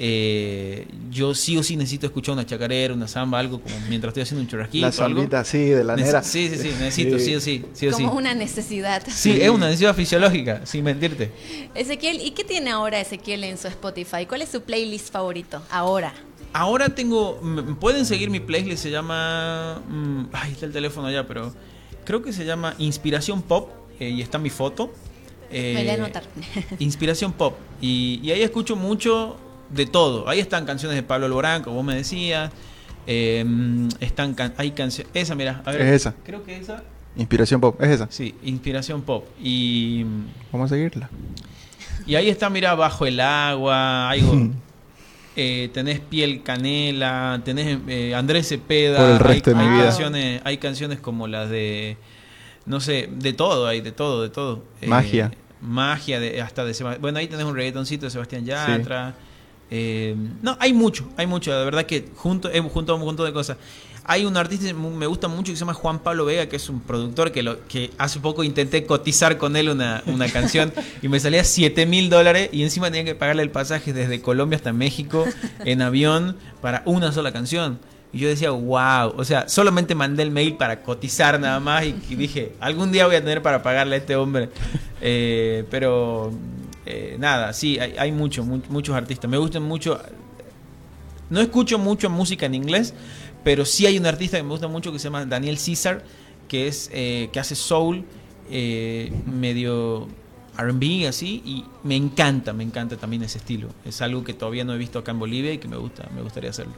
eh, 0.00 0.86
yo 1.10 1.34
sí 1.34 1.56
o 1.58 1.62
sí 1.64 1.76
necesito 1.76 2.06
escuchar 2.06 2.34
una 2.34 2.46
chacarera, 2.46 2.94
una 2.94 3.08
samba, 3.08 3.40
algo 3.40 3.60
como 3.60 3.74
mientras 3.88 4.10
estoy 4.12 4.22
haciendo 4.22 4.42
un 4.42 4.48
churrasquito. 4.48 4.82
La 4.82 4.88
algo. 5.04 5.18
zambita, 5.20 5.44
sí, 5.44 5.58
de 5.58 5.82
la 5.82 5.96
nera. 5.96 6.22
Sí, 6.22 6.48
sí, 6.48 6.56
sí, 6.56 6.68
necesito, 6.78 7.18
sí 7.18 7.34
o 7.34 7.40
sí. 7.40 7.64
sí, 7.72 7.88
o 7.88 7.92
sí. 7.92 8.04
Como 8.04 8.16
una 8.16 8.32
necesidad. 8.32 9.02
Sí, 9.08 9.40
es 9.40 9.50
una 9.50 9.66
necesidad 9.66 9.96
fisiológica, 9.96 10.64
sin 10.64 10.84
mentirte. 10.84 11.32
Ezequiel, 11.74 12.20
¿y 12.22 12.30
qué 12.30 12.44
tiene 12.44 12.70
ahora 12.70 13.00
Ezequiel 13.00 13.42
en 13.42 13.58
su 13.58 13.66
Spotify? 13.66 14.24
¿Cuál 14.28 14.42
es 14.42 14.50
su 14.50 14.62
playlist 14.62 15.12
favorito 15.12 15.62
ahora? 15.70 16.14
Ahora 16.52 16.88
tengo. 16.90 17.40
Pueden 17.80 18.06
seguir 18.06 18.30
mi 18.30 18.38
playlist, 18.38 18.84
se 18.84 18.90
llama. 18.92 19.82
mm, 19.88 20.26
ay, 20.32 20.52
está 20.52 20.66
el 20.66 20.72
teléfono 20.72 21.08
allá, 21.08 21.26
pero. 21.26 21.52
Creo 22.04 22.22
que 22.22 22.32
se 22.32 22.46
llama 22.46 22.74
Inspiración 22.78 23.42
Pop 23.42 23.68
eh, 24.00 24.08
y 24.08 24.22
está 24.22 24.38
mi 24.38 24.48
foto. 24.48 24.90
Eh, 25.50 25.72
Me 25.74 25.82
voy 25.82 25.90
a 25.90 25.94
anotar. 25.94 26.22
Inspiración 26.78 27.32
Pop. 27.32 27.56
Y, 27.82 28.20
y 28.22 28.30
ahí 28.30 28.42
escucho 28.42 28.76
mucho 28.76 29.36
de 29.70 29.86
todo. 29.86 30.28
Ahí 30.28 30.40
están 30.40 30.64
canciones 30.66 30.96
de 30.96 31.02
Pablo 31.02 31.26
Alborán, 31.26 31.62
como 31.62 31.76
vos 31.76 31.84
me 31.84 31.94
decías. 31.94 32.50
Eh, 33.06 33.44
están 34.00 34.34
can- 34.34 34.54
hay 34.58 34.72
canciones. 34.72 35.10
Esa, 35.14 35.34
mira, 35.34 35.62
a 35.64 35.72
ver. 35.72 35.80
Es 35.82 35.92
esa. 36.02 36.14
Creo 36.24 36.44
que 36.44 36.56
esa. 36.56 36.82
Inspiración 37.16 37.60
pop, 37.60 37.80
es 37.82 37.88
esa. 37.90 38.06
Sí, 38.10 38.34
Inspiración 38.44 39.02
Pop. 39.02 39.24
Y, 39.42 40.04
Vamos 40.52 40.70
a 40.70 40.74
seguirla. 40.74 41.08
y 42.06 42.14
ahí 42.14 42.28
está, 42.28 42.48
mira, 42.50 42.74
Bajo 42.74 43.06
el 43.06 43.18
Agua. 43.18 44.08
Hay, 44.10 44.52
eh, 45.36 45.70
tenés 45.72 46.00
Piel 46.00 46.42
Canela. 46.42 47.40
Tenés 47.44 47.78
eh, 47.88 48.14
Andrés 48.14 48.48
Cepeda. 48.48 48.98
Por 48.98 49.10
el 49.10 49.18
resto 49.18 49.50
hay, 49.50 49.56
de 49.56 49.62
mi 49.64 49.74
vida. 49.74 49.84
Canciones, 49.86 50.40
hay 50.44 50.58
canciones 50.58 51.00
como 51.00 51.26
las 51.26 51.48
de. 51.50 51.96
No 52.66 52.80
sé, 52.80 53.08
de 53.10 53.32
todo, 53.32 53.66
hay 53.66 53.80
de 53.80 53.92
todo, 53.92 54.22
de 54.22 54.28
todo. 54.28 54.64
Eh, 54.82 54.86
Magia. 54.86 55.32
magia, 55.62 56.20
de, 56.20 56.40
hasta 56.42 56.64
de 56.66 56.74
Seba- 56.74 56.98
Bueno, 57.00 57.18
ahí 57.18 57.26
tenés 57.26 57.46
un 57.46 57.54
reggaetoncito 57.56 58.04
de 58.06 58.10
Sebastián 58.10 58.44
Yatra. 58.44 59.14
Eh, 59.70 60.16
no, 60.42 60.56
hay 60.60 60.72
mucho, 60.72 61.08
hay 61.16 61.26
mucho. 61.26 61.56
De 61.56 61.64
verdad 61.64 61.86
que 61.86 62.08
junto, 62.16 62.50
hemos 62.50 62.72
juntado 62.72 62.98
un 62.98 63.04
montón 63.04 63.26
de 63.26 63.32
cosas. 63.32 63.56
Hay 64.04 64.24
un 64.24 64.38
artista 64.38 64.66
que 64.66 64.72
me 64.72 65.06
gusta 65.06 65.28
mucho 65.28 65.52
que 65.52 65.56
se 65.56 65.60
llama 65.60 65.74
Juan 65.74 65.98
Pablo 65.98 66.24
Vega, 66.24 66.48
que 66.48 66.56
es 66.56 66.70
un 66.70 66.80
productor 66.80 67.30
que, 67.30 67.42
lo, 67.42 67.66
que 67.66 67.90
hace 67.98 68.20
poco 68.20 68.42
intenté 68.42 68.86
cotizar 68.86 69.36
con 69.36 69.54
él 69.54 69.68
una, 69.68 70.02
una 70.06 70.30
canción 70.30 70.72
y 71.02 71.08
me 71.08 71.20
salía 71.20 71.44
7 71.44 71.84
mil 71.84 72.08
dólares 72.08 72.48
y 72.50 72.62
encima 72.62 72.86
tenía 72.86 73.04
que 73.04 73.14
pagarle 73.14 73.42
el 73.42 73.50
pasaje 73.50 73.92
desde 73.92 74.22
Colombia 74.22 74.56
hasta 74.56 74.72
México 74.72 75.26
en 75.64 75.82
avión 75.82 76.38
para 76.62 76.82
una 76.86 77.12
sola 77.12 77.32
canción. 77.32 77.80
Y 78.10 78.20
yo 78.20 78.28
decía, 78.28 78.50
wow, 78.50 79.12
o 79.14 79.24
sea, 79.26 79.46
solamente 79.50 79.94
mandé 79.94 80.22
el 80.22 80.30
mail 80.30 80.56
para 80.56 80.82
cotizar 80.82 81.38
nada 81.38 81.60
más 81.60 81.84
y, 81.84 81.94
y 82.08 82.14
dije, 82.14 82.52
algún 82.60 82.90
día 82.90 83.06
voy 83.06 83.16
a 83.16 83.20
tener 83.20 83.42
para 83.42 83.62
pagarle 83.62 83.96
a 83.96 83.98
este 83.98 84.16
hombre. 84.16 84.48
Eh, 85.00 85.64
pero 85.70 86.32
eh, 86.88 87.16
nada, 87.18 87.52
sí, 87.52 87.78
hay, 87.78 87.94
hay 87.98 88.12
mucho, 88.12 88.44
mu- 88.44 88.62
muchos 88.70 88.94
artistas. 88.96 89.30
Me 89.30 89.38
gustan 89.38 89.62
mucho. 89.62 90.00
No 91.30 91.40
escucho 91.40 91.78
mucho 91.78 92.08
música 92.08 92.46
en 92.46 92.54
inglés, 92.54 92.94
pero 93.44 93.64
sí 93.64 93.86
hay 93.86 93.98
un 93.98 94.06
artista 94.06 94.36
que 94.38 94.42
me 94.42 94.50
gusta 94.50 94.68
mucho 94.68 94.92
que 94.92 94.98
se 94.98 95.04
llama 95.04 95.26
Daniel 95.26 95.58
Caesar, 95.62 96.02
que 96.48 96.66
es 96.68 96.90
eh, 96.92 97.28
que 97.32 97.38
hace 97.40 97.54
soul, 97.54 98.04
eh, 98.50 99.12
medio 99.26 100.08
R&B 100.56 101.06
así, 101.06 101.42
y 101.44 101.64
me 101.84 101.96
encanta, 101.96 102.52
me 102.54 102.64
encanta 102.64 102.96
también 102.96 103.22
ese 103.22 103.38
estilo. 103.38 103.68
Es 103.84 104.00
algo 104.00 104.24
que 104.24 104.32
todavía 104.32 104.64
no 104.64 104.72
he 104.74 104.78
visto 104.78 104.98
acá 104.98 105.10
en 105.12 105.18
Bolivia 105.18 105.52
y 105.52 105.58
que 105.58 105.68
me 105.68 105.76
gusta, 105.76 106.08
me 106.16 106.22
gustaría 106.22 106.50
hacerlo. 106.50 106.72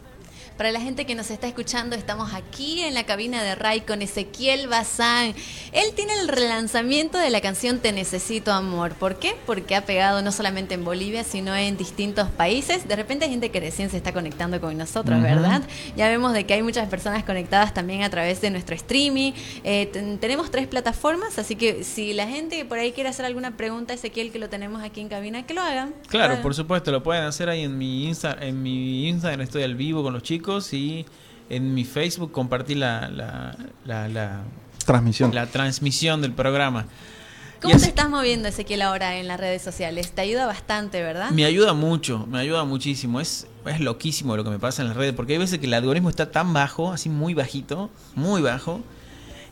Para 0.56 0.72
la 0.72 0.80
gente 0.80 1.06
que 1.06 1.14
nos 1.14 1.30
está 1.30 1.46
escuchando, 1.46 1.96
estamos 1.96 2.34
aquí 2.34 2.82
en 2.82 2.92
la 2.94 3.04
cabina 3.04 3.42
de 3.42 3.54
Ray 3.54 3.80
con 3.80 4.02
Ezequiel 4.02 4.68
Bazán. 4.68 5.34
Él 5.72 5.92
tiene 5.96 6.12
el 6.20 6.28
relanzamiento 6.28 7.16
de 7.18 7.30
la 7.30 7.40
canción 7.40 7.78
Te 7.78 7.92
Necesito 7.92 8.52
Amor. 8.52 8.92
¿Por 8.94 9.18
qué? 9.18 9.34
Porque 9.46 9.74
ha 9.74 9.86
pegado 9.86 10.20
no 10.22 10.32
solamente 10.32 10.74
en 10.74 10.84
Bolivia, 10.84 11.24
sino 11.24 11.54
en 11.56 11.76
distintos 11.76 12.28
países. 12.28 12.86
De 12.86 12.96
repente 12.96 13.24
hay 13.24 13.30
gente 13.30 13.50
que 13.50 13.60
recién 13.60 13.88
se 13.90 13.96
está 13.96 14.12
conectando 14.12 14.60
con 14.60 14.76
nosotros. 14.76 15.20
¿verdad? 15.22 15.62
Ya 15.96 16.08
vemos 16.08 16.32
de 16.32 16.44
que 16.44 16.54
hay 16.54 16.62
muchas 16.62 16.88
personas 16.88 17.24
conectadas 17.24 17.72
también 17.72 18.02
a 18.02 18.10
través 18.10 18.40
de 18.40 18.50
nuestro 18.50 18.74
streaming. 18.74 19.32
Eh, 19.64 19.88
ten- 19.92 20.18
tenemos 20.18 20.50
tres 20.50 20.66
plataformas, 20.66 21.38
así 21.38 21.56
que 21.56 21.84
si 21.84 22.12
la 22.12 22.26
gente 22.26 22.64
por 22.64 22.78
ahí 22.78 22.92
quiere 22.92 23.08
hacer 23.10 23.24
alguna 23.24 23.56
pregunta 23.56 23.92
a 23.92 23.96
Ezequiel, 23.96 24.30
que 24.32 24.38
lo 24.38 24.48
tenemos 24.48 24.82
aquí 24.82 25.00
en 25.00 25.08
cabina, 25.08 25.46
que 25.46 25.54
lo 25.54 25.62
hagan. 25.62 25.94
Claro, 26.08 26.34
Ah. 26.38 26.42
por 26.42 26.54
supuesto, 26.54 26.90
lo 26.90 27.02
pueden 27.02 27.24
hacer 27.24 27.48
ahí 27.48 27.62
en 27.64 27.76
mi 27.78 28.06
Insta, 28.08 28.36
en 28.40 28.62
mi 28.62 29.08
Instagram 29.08 29.40
estoy 29.42 29.62
al 29.62 29.74
vivo 29.74 30.02
con 30.02 30.12
los 30.12 30.22
chicos 30.22 30.29
y 30.34 31.06
en 31.48 31.74
mi 31.74 31.84
Facebook 31.84 32.30
compartí 32.32 32.74
la, 32.74 33.08
la, 33.08 33.56
la, 33.84 34.08
la, 34.08 34.42
Transmisión. 34.86 35.34
la 35.34 35.46
transmisión 35.46 36.22
del 36.22 36.32
programa. 36.32 36.86
¿Cómo 37.60 37.74
Y 37.74 37.76
te 37.76 37.82
así- 37.82 37.88
estás 37.90 38.08
moviendo, 38.08 38.48
Ezequiel, 38.48 38.80
ahora 38.82 39.16
en 39.18 39.28
las 39.28 39.38
redes 39.38 39.60
sociales? 39.60 40.12
Te 40.12 40.22
ayuda 40.22 40.46
bastante, 40.46 41.02
¿verdad? 41.02 41.30
Me 41.30 41.44
ayuda 41.44 41.74
mucho, 41.74 42.26
me 42.26 42.38
ayuda 42.38 42.64
muchísimo. 42.64 43.20
Es, 43.20 43.46
es 43.66 43.80
loquísimo 43.80 44.36
lo 44.36 44.44
que 44.44 44.50
me 44.50 44.58
pasa 44.58 44.80
en 44.82 44.88
las 44.88 44.96
redes, 44.96 45.12
porque 45.14 45.34
hay 45.34 45.38
veces 45.38 45.58
que 45.58 45.66
el 45.66 45.74
algoritmo 45.74 46.08
está 46.08 46.30
tan 46.30 46.52
bajo, 46.54 46.92
así 46.92 47.08
muy 47.10 47.34
bajito, 47.34 47.90
muy 48.14 48.40
bajo. 48.40 48.80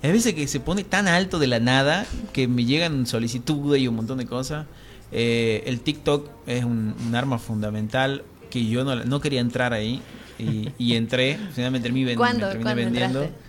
Hay 0.03 0.13
veces 0.13 0.33
que 0.35 0.47
se 0.49 0.61
pone 0.61 0.85
tan 0.85 1.07
alto 1.09 1.39
de 1.39 1.49
la 1.49 1.59
nada 1.61 2.07
que 2.33 2.47
me 2.49 2.65
llegan 2.65 3.05
solicitudes 3.07 3.83
y 3.83 3.89
un 3.89 3.97
montón 3.97 4.19
de 4.19 4.27
cosas. 4.27 4.67
Eh, 5.13 5.65
el 5.67 5.81
TikTok 5.81 6.31
es 6.47 6.65
un, 6.65 6.95
un 7.07 7.15
arma 7.15 7.39
fundamental 7.39 8.23
que 8.51 8.65
yo 8.67 8.85
no, 8.85 8.95
no 9.05 9.21
quería 9.21 9.41
entrar 9.41 9.73
ahí 9.75 10.01
y, 10.39 10.71
y 10.79 10.95
entré. 10.95 11.39
Finalmente 11.55 11.91
me, 11.93 12.05
ven- 12.05 12.17
¿Cuándo? 12.17 12.47
me 12.47 12.53
terminé 12.53 12.65
¿Cuándo 12.65 12.83
vendiendo. 12.85 13.23
entraste? 13.23 13.49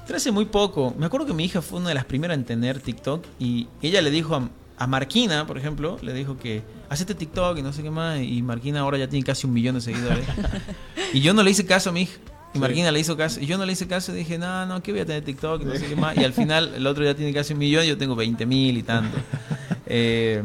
Entré 0.00 0.16
hace 0.16 0.32
muy 0.32 0.44
poco. 0.46 0.94
Me 0.98 1.06
acuerdo 1.06 1.26
que 1.26 1.32
mi 1.32 1.44
hija 1.44 1.62
fue 1.62 1.78
una 1.80 1.88
de 1.90 1.94
las 1.94 2.04
primeras 2.04 2.36
en 2.36 2.44
tener 2.44 2.80
TikTok 2.80 3.24
y 3.38 3.68
ella 3.82 4.02
le 4.02 4.10
dijo 4.10 4.34
a, 4.34 4.48
a 4.78 4.86
Marquina, 4.86 5.46
por 5.46 5.56
ejemplo, 5.58 5.98
le 6.02 6.12
dijo 6.12 6.36
que 6.38 6.62
hacete 6.88 7.14
TikTok 7.14 7.58
y 7.58 7.62
no 7.62 7.72
sé 7.72 7.82
qué 7.82 7.90
más. 7.90 8.20
Y 8.20 8.42
Marquina 8.42 8.80
ahora 8.80 8.98
ya 8.98 9.08
tiene 9.08 9.24
casi 9.24 9.46
un 9.46 9.52
millón 9.52 9.76
de 9.76 9.80
seguidores. 9.80 10.24
y 11.12 11.20
yo 11.20 11.32
no 11.34 11.42
le 11.42 11.50
hice 11.50 11.64
caso 11.66 11.90
a 11.90 11.92
mi 11.92 12.02
hija. 12.02 12.18
Y 12.52 12.54
Sí. 12.54 12.58
Marquina 12.58 12.90
le 12.90 12.98
hizo 12.98 13.16
caso. 13.16 13.38
Y 13.40 13.46
yo 13.46 13.56
no 13.58 13.64
le 13.64 13.72
hice 13.74 13.86
caso 13.86 14.10
y 14.12 14.16
dije, 14.16 14.36
no, 14.36 14.66
no, 14.66 14.82
que 14.82 14.90
voy 14.90 15.02
a 15.02 15.06
tener 15.06 15.22
TikTok 15.24 15.62
y 15.62 15.64
no 15.66 15.74
sé 15.76 15.86
qué 15.86 15.94
más. 15.94 16.16
Y 16.16 16.24
al 16.24 16.32
final 16.32 16.72
el 16.74 16.84
otro 16.88 17.04
ya 17.04 17.14
tiene 17.14 17.32
casi 17.32 17.52
un 17.52 17.60
millón 17.60 17.84
yo 17.84 17.96
tengo 17.96 18.16
20 18.16 18.44
mil 18.46 18.76
y 18.76 18.82
tanto. 18.82 19.16
Eh, 19.92 20.42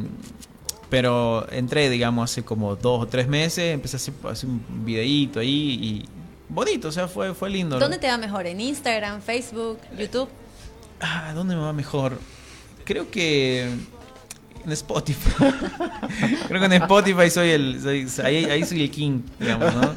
pero 0.90 1.46
entré, 1.52 1.90
digamos, 1.90 2.32
hace 2.32 2.44
como 2.44 2.76
dos 2.76 3.04
o 3.04 3.08
tres 3.08 3.28
meses. 3.28 3.74
Empecé 3.74 3.96
a 3.96 3.98
hacer, 3.98 4.14
a 4.24 4.30
hacer 4.30 4.50
un 4.50 4.64
videíto 4.86 5.40
ahí 5.40 5.50
y 5.82 6.06
bonito, 6.50 6.88
o 6.90 6.92
sea, 6.92 7.08
fue, 7.08 7.34
fue 7.34 7.50
lindo. 7.50 7.76
¿no? 7.76 7.80
¿Dónde 7.82 7.98
te 7.98 8.08
va 8.08 8.18
mejor? 8.18 8.46
¿En 8.48 8.62
Instagram, 8.62 9.22
Facebook, 9.22 9.80
YouTube? 9.98 10.30
Ah, 11.02 11.32
¿dónde 11.34 11.56
me 11.56 11.62
va 11.62 11.74
mejor? 11.74 12.20
Creo 12.86 13.10
que 13.10 13.64
en 14.64 14.72
Spotify. 14.72 15.30
Creo 16.48 16.60
que 16.60 16.66
en 16.66 16.74
Spotify 16.74 17.30
soy 17.30 17.50
el 17.50 17.82
soy- 17.82 18.26
ahí, 18.26 18.46
ahí 18.46 18.64
soy 18.64 18.82
el 18.84 18.92
king, 18.92 19.22
digamos, 19.40 19.74
¿no? 19.76 19.96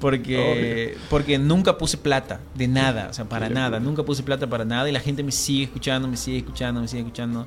Porque 0.00 0.96
porque 1.10 1.38
nunca 1.38 1.76
puse 1.78 1.96
plata 1.96 2.40
de 2.54 2.68
nada, 2.68 3.08
o 3.10 3.12
sea, 3.12 3.24
para 3.26 3.48
nada, 3.48 3.80
nunca 3.80 4.02
puse 4.02 4.22
plata 4.22 4.46
para 4.46 4.64
nada 4.64 4.88
y 4.88 4.92
la 4.92 5.00
gente 5.00 5.22
me 5.22 5.32
sigue 5.32 5.64
escuchando, 5.64 6.08
me 6.08 6.16
sigue 6.16 6.38
escuchando, 6.38 6.80
me 6.80 6.88
sigue 6.88 7.02
escuchando. 7.02 7.46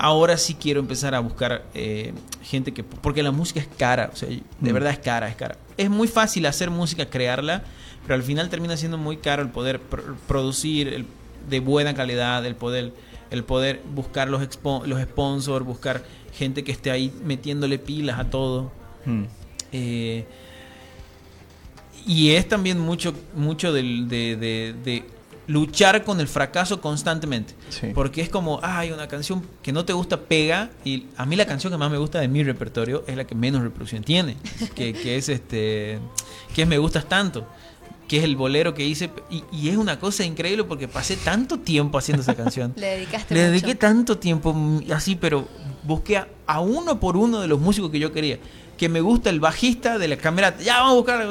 Ahora 0.00 0.36
sí 0.38 0.54
quiero 0.54 0.78
empezar 0.78 1.14
a 1.16 1.18
buscar 1.20 1.64
eh, 1.74 2.14
gente 2.42 2.72
que 2.72 2.84
porque 2.84 3.22
la 3.24 3.32
música 3.32 3.58
es 3.58 3.66
cara, 3.66 4.10
o 4.12 4.16
sea, 4.16 4.28
de 4.28 4.42
Mm. 4.60 4.72
verdad 4.72 4.92
es 4.92 4.98
cara, 5.00 5.28
es 5.28 5.34
cara. 5.34 5.56
Es 5.76 5.90
muy 5.90 6.06
fácil 6.06 6.46
hacer 6.46 6.70
música, 6.70 7.06
crearla, 7.10 7.64
pero 8.04 8.14
al 8.14 8.22
final 8.22 8.48
termina 8.48 8.76
siendo 8.76 8.96
muy 8.96 9.16
caro 9.16 9.42
el 9.42 9.48
poder 9.48 9.80
pr- 9.80 10.14
producir 10.28 10.86
el- 10.88 11.06
de 11.50 11.58
buena 11.60 11.94
calidad, 11.94 12.46
el 12.46 12.54
poder 12.54 12.92
el 13.30 13.44
poder 13.44 13.82
buscar 13.94 14.28
los 14.30 14.40
expo- 14.40 14.86
los 14.86 15.02
sponsors, 15.02 15.66
buscar 15.66 16.02
gente 16.32 16.64
que 16.64 16.72
esté 16.72 16.90
ahí 16.90 17.12
metiéndole 17.24 17.78
pilas 17.78 18.18
a 18.18 18.30
todo. 18.30 18.72
Mm. 19.04 19.24
Eh, 19.72 20.24
y 22.06 22.30
es 22.30 22.48
también 22.48 22.78
mucho, 22.80 23.12
mucho 23.34 23.72
del- 23.72 24.08
de, 24.08 24.36
de- 24.36 24.74
de 24.84 25.04
luchar 25.48 26.04
con 26.04 26.20
el 26.20 26.28
fracaso 26.28 26.80
constantemente. 26.80 27.54
Sí. 27.70 27.88
Porque 27.94 28.20
es 28.20 28.28
como, 28.28 28.60
hay 28.62 28.92
una 28.92 29.08
canción 29.08 29.44
que 29.62 29.72
no 29.72 29.84
te 29.84 29.92
gusta, 29.92 30.20
pega. 30.20 30.70
Y 30.84 31.06
a 31.16 31.26
mí 31.26 31.34
la 31.34 31.46
canción 31.46 31.72
que 31.72 31.78
más 31.78 31.90
me 31.90 31.98
gusta 31.98 32.20
de 32.20 32.28
mi 32.28 32.44
repertorio 32.44 33.02
es 33.08 33.16
la 33.16 33.26
que 33.26 33.34
menos 33.34 33.62
reproducción 33.62 34.04
tiene. 34.04 34.36
que, 34.76 34.92
que 34.92 35.16
es 35.16 35.28
este. 35.28 35.98
Que 36.54 36.62
es 36.62 36.68
Me 36.68 36.78
Gustas 36.78 37.08
Tanto. 37.08 37.48
Que 38.08 38.18
es 38.18 38.24
el 38.24 38.34
bolero 38.36 38.74
que 38.74 38.84
hice. 38.86 39.10
Y, 39.30 39.44
y 39.52 39.68
es 39.68 39.76
una 39.76 40.00
cosa 40.00 40.24
increíble 40.24 40.64
porque 40.64 40.88
pasé 40.88 41.16
tanto 41.16 41.58
tiempo 41.58 41.98
haciendo 41.98 42.22
esa 42.22 42.34
canción. 42.42 42.72
Le 42.76 42.86
dedicaste 42.86 43.34
Le 43.34 43.40
mucho. 43.42 43.50
dediqué 43.52 43.74
tanto 43.74 44.18
tiempo 44.18 44.52
mm, 44.54 44.90
así, 44.92 45.14
pero 45.14 45.46
busqué 45.84 46.16
a, 46.16 46.28
a 46.46 46.60
uno 46.60 46.98
por 46.98 47.16
uno 47.16 47.40
de 47.40 47.46
los 47.48 47.60
músicos 47.60 47.90
que 47.90 47.98
yo 47.98 48.10
quería. 48.12 48.38
Que 48.78 48.88
me 48.88 49.00
gusta 49.00 49.28
el 49.28 49.40
bajista 49.40 49.98
de 49.98 50.06
la 50.08 50.16
camerata. 50.16 50.62
Ya 50.62 50.78
vamos 50.78 50.92
a 50.92 50.94
buscar. 50.94 51.28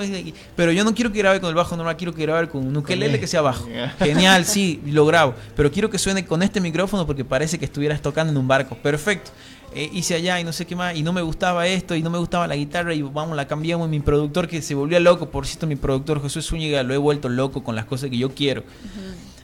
Pero 0.58 0.72
yo 0.74 0.84
no 0.84 0.94
quiero 0.94 1.12
que 1.14 1.20
grabe 1.20 1.40
con 1.40 1.48
el 1.50 1.56
bajo 1.56 1.78
normal, 1.78 1.96
quiero 1.96 2.14
que 2.14 2.22
grabe 2.24 2.50
con 2.50 2.68
un 2.68 2.76
ukelele 2.76 3.20
que 3.22 3.26
sea 3.26 3.42
bajo. 3.42 3.66
Genial, 4.00 4.44
sí, 4.46 4.82
lo 4.86 5.06
grabo. 5.06 5.34
Pero 5.56 5.72
quiero 5.72 5.90
que 5.90 5.98
suene 5.98 6.26
con 6.26 6.44
este 6.44 6.60
micrófono 6.60 7.08
porque 7.08 7.24
parece 7.24 7.58
que 7.58 7.64
estuvieras 7.66 8.02
tocando 8.02 8.32
en 8.32 8.38
un 8.38 8.48
barco. 8.50 8.76
Perfecto. 8.76 9.32
Eh, 9.74 9.90
hice 9.94 10.16
allá 10.16 10.40
y 10.40 10.44
no 10.44 10.54
sé 10.54 10.66
qué 10.66 10.76
más. 10.76 10.96
Y 10.96 11.04
no 11.04 11.14
me 11.14 11.22
gustaba 11.22 11.68
esto 11.68 11.96
y 11.96 12.02
no 12.02 12.10
me 12.10 12.18
gustaba 12.18 12.48
la 12.48 12.56
guitarra. 12.56 12.94
Y 12.94 13.02
vamos, 13.02 13.36
la 13.36 13.48
cambiamos. 13.48 13.90
Mi 13.90 14.00
productor 14.00 14.48
que 14.48 14.62
se 14.62 14.76
volvió 14.76 15.00
loco. 15.00 15.30
Por 15.30 15.46
cierto, 15.46 15.68
mi 15.68 15.76
productor 15.76 16.22
Jesús 16.22 16.48
Zúñiga 16.48 16.84
lo 16.84 16.94
he 16.94 16.98
vuelto 16.98 17.30
loco 17.30 17.64
con 17.64 17.76
las 17.76 17.86
cosas 17.86 18.10
que 18.10 18.18
yo 18.18 18.34
quiero. 18.34 18.64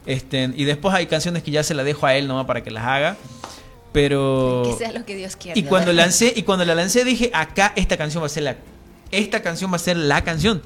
Este, 0.06 0.52
y 0.56 0.64
después 0.66 0.94
hay 0.94 1.06
canciones 1.08 1.44
que 1.44 1.52
ya 1.52 1.64
se 1.64 1.74
las 1.74 1.86
dejo 1.86 2.06
a 2.06 2.16
él 2.16 2.28
nomás 2.28 2.46
para 2.46 2.64
que 2.64 2.72
las 2.72 2.86
haga. 2.86 3.18
Pero. 3.92 4.64
Que 4.66 4.86
sea 4.86 4.92
lo 4.92 5.06
que 5.06 5.16
Dios 5.16 5.36
quiera. 5.36 5.58
Y 5.58 5.64
cuando 5.64 5.94
lancé, 5.94 6.34
y 6.36 6.44
cuando 6.44 6.66
la 6.66 6.76
lancé 6.76 7.06
dije, 7.06 7.30
acá 7.34 7.74
esta 7.76 7.98
canción 7.98 8.24
va 8.24 8.28
a 8.28 8.30
ser 8.30 8.44
la. 8.44 8.58
Esta 9.12 9.42
canción 9.42 9.72
va 9.72 9.76
a 9.76 9.80
ser 9.80 9.98
la 9.98 10.24
canción. 10.24 10.62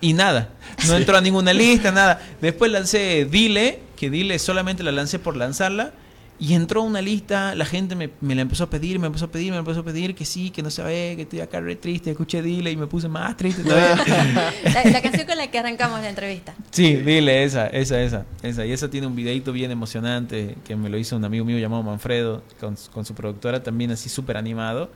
Y 0.00 0.12
nada. 0.12 0.50
No 0.86 0.96
entró 0.96 1.16
a 1.16 1.20
ninguna 1.20 1.54
lista, 1.54 1.90
nada. 1.90 2.20
Después 2.40 2.70
lancé 2.70 3.24
Dile, 3.24 3.80
que 3.96 4.10
Dile 4.10 4.38
solamente 4.38 4.82
la 4.82 4.92
lancé 4.92 5.18
por 5.18 5.34
lanzarla. 5.36 5.92
Y 6.38 6.54
entró 6.54 6.80
a 6.80 6.84
una 6.84 7.00
lista, 7.00 7.54
la 7.54 7.64
gente 7.64 7.94
me, 7.94 8.10
me 8.20 8.34
la 8.34 8.42
empezó 8.42 8.64
a 8.64 8.70
pedir, 8.70 8.98
me 8.98 9.06
empezó 9.06 9.26
a 9.26 9.30
pedir, 9.30 9.52
me 9.52 9.58
empezó 9.58 9.80
a 9.80 9.84
pedir 9.84 10.16
que 10.16 10.24
sí, 10.24 10.50
que 10.50 10.62
no 10.62 10.70
sabe, 10.70 11.14
que 11.14 11.22
estoy 11.22 11.40
acá 11.40 11.60
re 11.60 11.76
triste, 11.76 12.10
escuché 12.10 12.42
Dile 12.42 12.72
y 12.72 12.76
me 12.76 12.88
puse 12.88 13.08
más 13.08 13.36
triste 13.36 13.62
todavía. 13.62 14.04
La, 14.74 14.90
la 14.90 15.02
canción 15.02 15.26
con 15.26 15.38
la 15.38 15.48
que 15.50 15.58
arrancamos 15.58 16.00
la 16.00 16.08
entrevista. 16.08 16.54
Sí, 16.70 16.96
dile, 16.96 17.44
esa, 17.44 17.68
esa, 17.68 18.02
esa, 18.02 18.26
esa. 18.42 18.66
Y 18.66 18.72
esa 18.72 18.90
tiene 18.90 19.06
un 19.06 19.14
videito 19.14 19.52
bien 19.52 19.70
emocionante 19.70 20.56
que 20.64 20.74
me 20.74 20.88
lo 20.88 20.98
hizo 20.98 21.16
un 21.16 21.24
amigo 21.24 21.44
mío 21.44 21.58
llamado 21.58 21.82
Manfredo, 21.84 22.42
con, 22.58 22.76
con 22.92 23.04
su 23.04 23.14
productora, 23.14 23.62
también 23.62 23.92
así 23.92 24.08
súper 24.08 24.36
animado. 24.36 24.90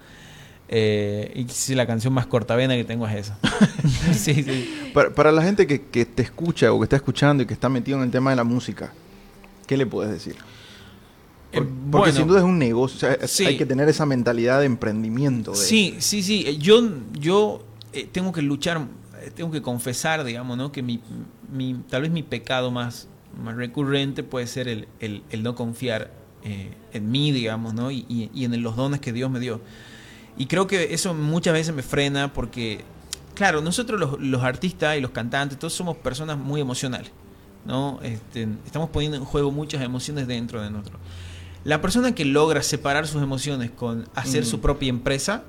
Eh, 0.69 1.33
y 1.35 1.47
sí, 1.49 1.75
la 1.75 1.87
canción 1.87 2.13
más 2.13 2.27
cortavena 2.27 2.75
que 2.75 2.85
tengo 2.85 3.07
es 3.07 3.15
esa. 3.15 3.39
sí, 4.13 4.43
sí. 4.43 4.91
Para, 4.93 5.15
para 5.15 5.33
la 5.33 5.43
gente 5.43 5.67
que, 5.67 5.83
que 5.83 6.05
te 6.05 6.23
escucha 6.23 6.73
o 6.73 6.81
que 6.81 6.85
está 6.85 6.97
escuchando 6.97 7.43
y 7.43 7.47
que 7.47 7.55
está 7.55 7.69
metido 7.69 7.97
en 7.99 8.05
el 8.05 8.11
tema 8.11 8.31
de 8.31 8.37
la 8.37 8.45
música, 8.45 8.93
¿qué 9.67 9.77
le 9.77 9.87
puedes 9.87 10.13
decir? 10.13 10.37
Eh, 11.53 11.59
Por- 11.59 11.69
porque 11.91 12.13
sin 12.13 12.27
duda 12.27 12.39
es 12.41 12.45
un 12.45 12.59
negocio, 12.59 12.97
o 12.97 13.01
sea, 13.01 13.13
es- 13.15 13.31
Sí. 13.31 13.47
hay 13.47 13.57
que 13.57 13.65
tener 13.67 13.89
esa 13.89 14.05
mentalidad 14.07 14.61
de 14.61 14.67
emprendimiento. 14.67 15.53
De, 15.53 15.57
Sí, 15.57 15.97
sí, 15.99 16.23
sí. 16.23 16.45
Eh, 16.47 16.59
Yo, 16.59 16.83
yo 17.19 17.65
eh, 17.93 18.07
tengo 18.11 18.33
que 18.33 18.43
luchar, 18.43 18.87
tengo 19.35 19.51
que 19.51 19.63
confesar, 19.63 20.25
digamos, 20.25 20.57
¿no? 20.59 20.71
Que 20.73 20.83
mi, 20.83 21.01
mi- 21.51 21.75
tal 21.89 22.03
vez 22.03 22.11
mi 22.11 22.23
pecado 22.23 22.71
más, 22.71 23.09
más 23.43 23.57
recurrente 23.57 24.23
puede 24.23 24.47
ser 24.47 24.69
el, 24.69 24.89
el- 25.01 25.23
el 25.31 25.43
no 25.43 25.55
confiar 25.55 26.13
eh, 26.45 26.71
en 26.93 27.11
mí, 27.11 27.33
digamos, 27.33 27.75
¿no? 27.75 27.91
Y, 27.91 28.05
y- 28.09 28.31
y 28.33 28.45
en 28.45 28.63
los 28.63 28.77
dones 28.77 29.01
que 29.01 29.13
Dios 29.13 29.29
me 29.31 29.41
dio. 29.41 29.61
Y 30.37 30.47
creo 30.47 30.67
que 30.69 30.95
eso 30.95 31.13
muchas 31.13 31.53
veces 31.53 31.75
me 31.75 31.83
frena 31.83 32.33
porque, 32.33 32.85
claro, 33.35 33.61
nosotros 33.61 33.99
los, 33.99 34.21
los 34.21 34.43
artistas 34.45 34.97
y 34.97 35.01
los 35.01 35.11
cantantes, 35.11 35.59
todos 35.59 35.73
somos 35.73 35.97
personas 35.97 36.39
muy 36.39 36.61
emocionales, 36.61 37.11
¿no? 37.67 37.99
Este, 38.03 38.47
estamos 38.65 38.89
poniendo 38.91 39.17
en 39.17 39.25
juego 39.25 39.51
muchas 39.51 39.83
emociones 39.83 40.29
dentro 40.29 40.63
de 40.63 40.71
nosotros. 40.71 41.01
La 41.69 41.81
persona 41.83 42.15
que 42.15 42.25
logra 42.25 42.63
separar 42.63 43.07
sus 43.07 43.23
emociones 43.23 43.71
con 43.71 44.09
hacer 44.15 44.43
Mm. 44.43 44.47
su 44.47 44.61
propia 44.61 44.89
empresa, 44.89 45.45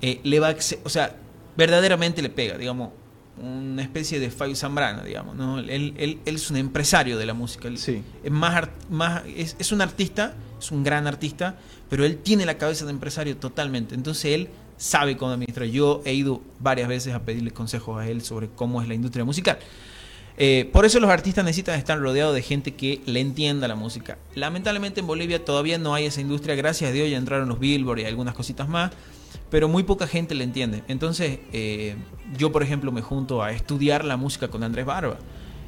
eh, 0.00 0.20
le 0.24 0.40
va 0.40 0.48
a, 0.48 0.56
o 0.84 0.88
sea, 0.88 1.14
verdaderamente 1.58 2.22
le 2.22 2.30
pega, 2.30 2.56
digamos, 2.56 2.90
una 3.40 3.82
especie 3.82 4.18
de 4.18 4.30
Fabio 4.30 4.56
Zambrano, 4.56 5.04
digamos, 5.04 5.36
¿no? 5.36 5.58
Él, 5.58 5.94
él- 5.98 6.18
él 6.24 6.34
es 6.36 6.50
un 6.50 6.56
empresario 6.56 7.18
de 7.18 7.26
la 7.26 7.34
música, 7.34 7.68
él 7.68 7.76
Sí. 7.78 8.02
es 8.24 8.32
más, 8.32 8.54
art- 8.54 8.90
más 8.90 9.22
es, 9.36 9.56
es 9.58 9.70
un 9.70 9.80
artista, 9.80 10.34
es 10.58 10.72
un 10.72 10.82
gran 10.82 11.06
artista, 11.06 11.56
pero 11.90 12.04
él 12.04 12.16
tiene 12.16 12.46
la 12.46 12.56
cabeza 12.58 12.84
de 12.86 12.90
empresario 12.92 13.36
totalmente, 13.36 13.94
entonces 13.94 14.24
él 14.34 14.48
sabe 14.78 15.16
cómo 15.16 15.32
administrar. 15.32 15.66
Yo 15.68 16.00
he 16.04 16.14
ido 16.14 16.40
varias 16.60 16.88
veces 16.88 17.12
a 17.14 17.20
pedirle 17.22 17.50
consejos 17.50 18.00
a 18.00 18.08
él 18.08 18.22
sobre 18.22 18.48
cómo 18.48 18.80
es 18.80 18.88
la 18.88 18.94
industria 18.94 19.24
musical. 19.24 19.58
Eh, 20.40 20.70
por 20.72 20.84
eso 20.84 21.00
los 21.00 21.10
artistas 21.10 21.44
necesitan 21.44 21.76
estar 21.76 21.98
rodeados 21.98 22.32
de 22.32 22.42
gente 22.42 22.74
que 22.74 23.00
le 23.06 23.18
entienda 23.18 23.66
la 23.66 23.74
música. 23.74 24.18
Lamentablemente 24.36 25.00
en 25.00 25.08
Bolivia 25.08 25.44
todavía 25.44 25.78
no 25.78 25.94
hay 25.94 26.06
esa 26.06 26.20
industria, 26.20 26.54
gracias 26.54 26.90
a 26.90 26.92
Dios 26.92 27.10
ya 27.10 27.16
entraron 27.16 27.48
los 27.48 27.58
Billboard 27.58 27.98
y 27.98 28.04
algunas 28.04 28.34
cositas 28.34 28.68
más, 28.68 28.92
pero 29.50 29.66
muy 29.66 29.82
poca 29.82 30.06
gente 30.06 30.36
le 30.36 30.44
entiende. 30.44 30.84
Entonces 30.86 31.40
eh, 31.52 31.96
yo 32.36 32.52
por 32.52 32.62
ejemplo 32.62 32.92
me 32.92 33.02
junto 33.02 33.42
a 33.42 33.50
estudiar 33.50 34.04
la 34.04 34.16
música 34.16 34.46
con 34.46 34.62
Andrés 34.62 34.86
Barba. 34.86 35.18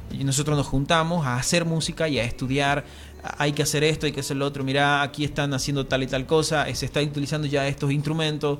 Y 0.09 0.23
nosotros 0.23 0.57
nos 0.57 0.67
juntamos 0.67 1.25
a 1.25 1.35
hacer 1.35 1.65
música 1.65 2.07
y 2.07 2.19
a 2.19 2.23
estudiar. 2.23 2.85
Hay 3.37 3.51
que 3.51 3.63
hacer 3.63 3.83
esto, 3.83 4.05
hay 4.05 4.11
que 4.13 4.19
hacer 4.21 4.37
lo 4.37 4.45
otro. 4.45 4.63
Mira, 4.63 5.01
aquí 5.01 5.23
están 5.23 5.53
haciendo 5.53 5.85
tal 5.85 6.03
y 6.03 6.07
tal 6.07 6.25
cosa. 6.25 6.67
eh, 6.67 6.75
Se 6.75 6.85
está 6.85 7.01
utilizando 7.01 7.47
ya 7.47 7.67
estos 7.67 7.91
instrumentos. 7.91 8.59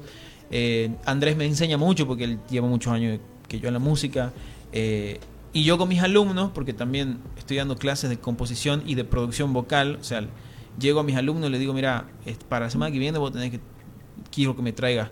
Andrés 1.05 1.37
me 1.37 1.45
enseña 1.45 1.77
mucho 1.77 2.05
porque 2.05 2.25
él 2.25 2.39
lleva 2.49 2.67
muchos 2.67 2.91
años 2.91 3.19
que 3.47 3.59
yo 3.59 3.67
en 3.67 3.73
la 3.73 3.79
música. 3.79 4.31
Y 5.53 5.63
yo 5.63 5.77
con 5.77 5.89
mis 5.89 6.01
alumnos, 6.01 6.51
porque 6.53 6.73
también 6.73 7.19
estoy 7.37 7.57
dando 7.57 7.75
clases 7.75 8.09
de 8.09 8.17
composición 8.19 8.83
y 8.85 8.95
de 8.95 9.03
producción 9.03 9.51
vocal. 9.53 9.97
O 9.99 10.03
sea, 10.03 10.25
llego 10.79 11.01
a 11.01 11.03
mis 11.03 11.15
alumnos 11.15 11.49
y 11.49 11.51
les 11.51 11.59
digo, 11.59 11.73
mira, 11.73 12.07
para 12.47 12.65
la 12.65 12.71
semana 12.71 12.91
que 12.91 12.99
viene 12.99 13.17
vos 13.17 13.33
tenés 13.33 13.51
que, 13.51 13.59
quiero 14.31 14.55
que 14.55 14.61
me 14.61 14.71
traigas 14.71 15.11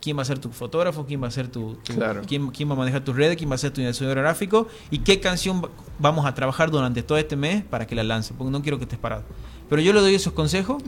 quién 0.00 0.16
va 0.16 0.22
a 0.22 0.24
ser 0.24 0.38
tu 0.38 0.50
fotógrafo, 0.50 1.04
quién 1.06 1.22
va 1.22 1.26
a 1.28 1.30
ser 1.30 1.48
tu, 1.48 1.74
tu- 1.82 1.94
Claro. 1.94 2.22
quién, 2.26 2.48
quién 2.50 2.68
va 2.68 2.74
a 2.74 2.76
manejar 2.76 3.02
tus 3.04 3.16
redes, 3.16 3.36
quién 3.36 3.50
va 3.50 3.54
a 3.56 3.58
ser 3.58 3.72
tu 3.72 3.80
diseñador 3.80 4.18
gráfico 4.18 4.68
y 4.90 4.98
qué 5.00 5.20
canción 5.20 5.62
va- 5.62 5.70
vamos 5.98 6.24
a 6.26 6.34
trabajar 6.34 6.70
durante 6.70 7.02
todo 7.02 7.18
este 7.18 7.36
mes 7.36 7.64
para 7.64 7.86
que 7.86 7.94
la 7.94 8.02
lance, 8.04 8.32
porque 8.36 8.50
no 8.50 8.62
quiero 8.62 8.78
que 8.78 8.84
estés 8.84 8.98
parado. 8.98 9.24
Pero 9.68 9.82
yo 9.82 9.92
le 9.92 10.00
doy 10.00 10.14
esos 10.14 10.32
consejos 10.32 10.82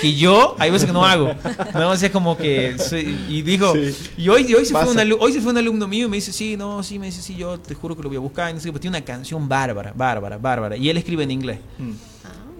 que 0.00 0.14
yo 0.14 0.54
hay 0.60 0.70
veces 0.70 0.86
que 0.86 0.92
no 0.92 1.04
hago. 1.04 1.32
No, 1.74 1.92
es 1.92 2.10
como 2.10 2.36
que 2.36 2.78
soy- 2.78 3.18
y 3.28 3.42
dijo, 3.42 3.72
Sí. 3.74 3.96
y 4.18 4.28
hoy, 4.28 4.46
y 4.48 4.54
hoy 4.54 4.64
se 4.64 4.72
fue 4.72 4.82
Pasa. 4.82 4.92
un 4.92 4.98
alu- 4.98 5.16
hoy 5.18 5.32
se 5.32 5.40
fue 5.40 5.50
un 5.50 5.58
alumno 5.58 5.88
mío 5.88 6.06
y 6.06 6.08
me 6.10 6.16
dice, 6.18 6.32
"Sí, 6.32 6.56
no, 6.56 6.82
sí, 6.84 6.98
me 7.00 7.06
dice, 7.06 7.22
sí, 7.22 7.34
yo 7.34 7.58
te 7.58 7.74
juro 7.74 7.96
que 7.96 8.02
lo 8.04 8.08
voy 8.08 8.16
a 8.18 8.20
buscar." 8.20 8.50
Y 8.50 8.54
no 8.54 8.60
sé 8.60 8.70
pues 8.70 8.80
tiene 8.82 8.96
una 8.98 9.04
canción 9.04 9.48
bárbara, 9.48 9.92
bárbara, 9.96 10.38
bárbara 10.38 10.76
y 10.76 10.88
él 10.88 10.96
escribe 10.96 11.24
en 11.24 11.32
inglés. 11.32 11.58
Mm. 11.78 11.90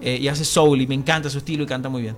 Eh, 0.02 0.18
y 0.22 0.26
hace 0.28 0.44
soul 0.44 0.80
y 0.80 0.86
me 0.88 0.94
encanta 0.94 1.28
su 1.30 1.38
estilo 1.38 1.62
y 1.62 1.66
canta 1.66 1.88
muy 1.88 2.02
bien. 2.02 2.16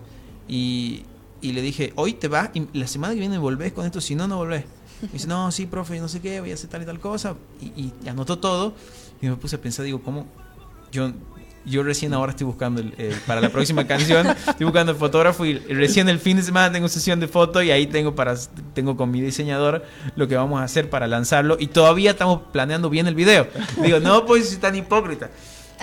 Y, 0.48 1.02
y 1.42 1.52
le 1.52 1.60
dije, 1.60 1.92
hoy 1.96 2.14
te 2.14 2.28
vas 2.28 2.50
y 2.54 2.66
la 2.72 2.86
semana 2.86 3.14
que 3.14 3.20
viene 3.20 3.36
volvés 3.36 3.72
con 3.72 3.84
esto, 3.84 4.00
si 4.00 4.14
no, 4.14 4.26
no 4.26 4.38
volvés. 4.38 4.64
Me 5.02 5.08
dice, 5.12 5.26
no, 5.26 5.50
sí, 5.50 5.66
profe, 5.66 5.98
no 5.98 6.08
sé 6.08 6.20
qué, 6.20 6.40
voy 6.40 6.52
a 6.52 6.54
hacer 6.54 6.70
tal 6.70 6.82
y 6.82 6.86
tal 6.86 7.00
cosa. 7.00 7.34
Y, 7.60 7.66
y 7.66 8.08
anotó 8.08 8.38
todo 8.38 8.74
y 9.20 9.26
me 9.26 9.36
puse 9.36 9.56
a 9.56 9.60
pensar, 9.60 9.84
digo, 9.84 10.00
¿cómo? 10.00 10.26
Yo, 10.92 11.10
yo 11.64 11.82
recién 11.82 12.12
ahora 12.12 12.30
estoy 12.30 12.46
buscando, 12.46 12.80
el, 12.80 12.92
para 13.26 13.40
la 13.40 13.48
próxima 13.48 13.86
canción, 13.86 14.26
estoy 14.48 14.64
buscando 14.64 14.92
el 14.92 14.98
fotógrafo 14.98 15.44
y 15.44 15.58
recién 15.58 16.08
el 16.08 16.18
fin 16.18 16.36
de 16.36 16.42
semana 16.42 16.72
tengo 16.72 16.88
sesión 16.88 17.20
de 17.20 17.28
foto 17.28 17.62
y 17.62 17.70
ahí 17.70 17.86
tengo, 17.86 18.14
para, 18.14 18.34
tengo 18.74 18.96
con 18.96 19.10
mi 19.10 19.20
diseñador 19.20 19.84
lo 20.16 20.28
que 20.28 20.36
vamos 20.36 20.60
a 20.60 20.64
hacer 20.64 20.90
para 20.90 21.06
lanzarlo. 21.06 21.56
Y 21.58 21.68
todavía 21.68 22.12
estamos 22.12 22.42
planeando 22.52 22.90
bien 22.90 23.06
el 23.06 23.14
video. 23.14 23.46
Digo, 23.82 24.00
no, 24.00 24.26
pues 24.26 24.48
si 24.48 24.56
tan 24.56 24.74
hipócrita. 24.74 25.30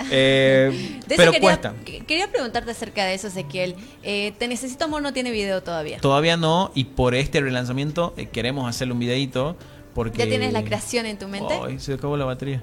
Eh, 0.10 1.00
pero 1.08 1.32
quería, 1.32 1.40
cuesta. 1.40 1.74
que- 1.84 2.00
Quería 2.06 2.30
preguntarte 2.30 2.70
acerca 2.70 3.04
de 3.04 3.14
eso, 3.14 3.28
Ezequiel. 3.28 3.74
Eh, 4.02 4.32
Te 4.38 4.48
Necesito 4.48 4.84
Amor 4.84 5.02
no 5.02 5.12
tiene 5.12 5.30
video 5.30 5.62
todavía. 5.62 5.98
Todavía 6.00 6.36
no, 6.36 6.70
y 6.74 6.84
por 6.84 7.14
este 7.14 7.40
relanzamiento 7.40 8.14
eh, 8.16 8.26
queremos 8.26 8.68
hacerle 8.68 8.94
un 8.94 9.00
videito. 9.00 9.56
Porque... 9.94 10.18
¿Ya 10.18 10.26
tienes 10.26 10.52
la 10.52 10.62
creación 10.62 11.04
en 11.06 11.18
tu 11.18 11.26
mente? 11.26 11.52
Ay, 11.66 11.80
se 11.80 11.94
acabó 11.94 12.16
la 12.16 12.24
batería. 12.24 12.62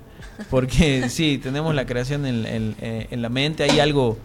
Porque 0.49 1.09
sí, 1.09 1.37
tenemos 1.43 1.75
la 1.75 1.85
creación 1.85 2.25
en, 2.25 2.45
en- 2.45 2.75
eh, 2.81 3.07
en 3.11 3.21
la 3.21 3.27
mente. 3.29 3.63
Hay 3.63 3.79
algo, 3.81 4.17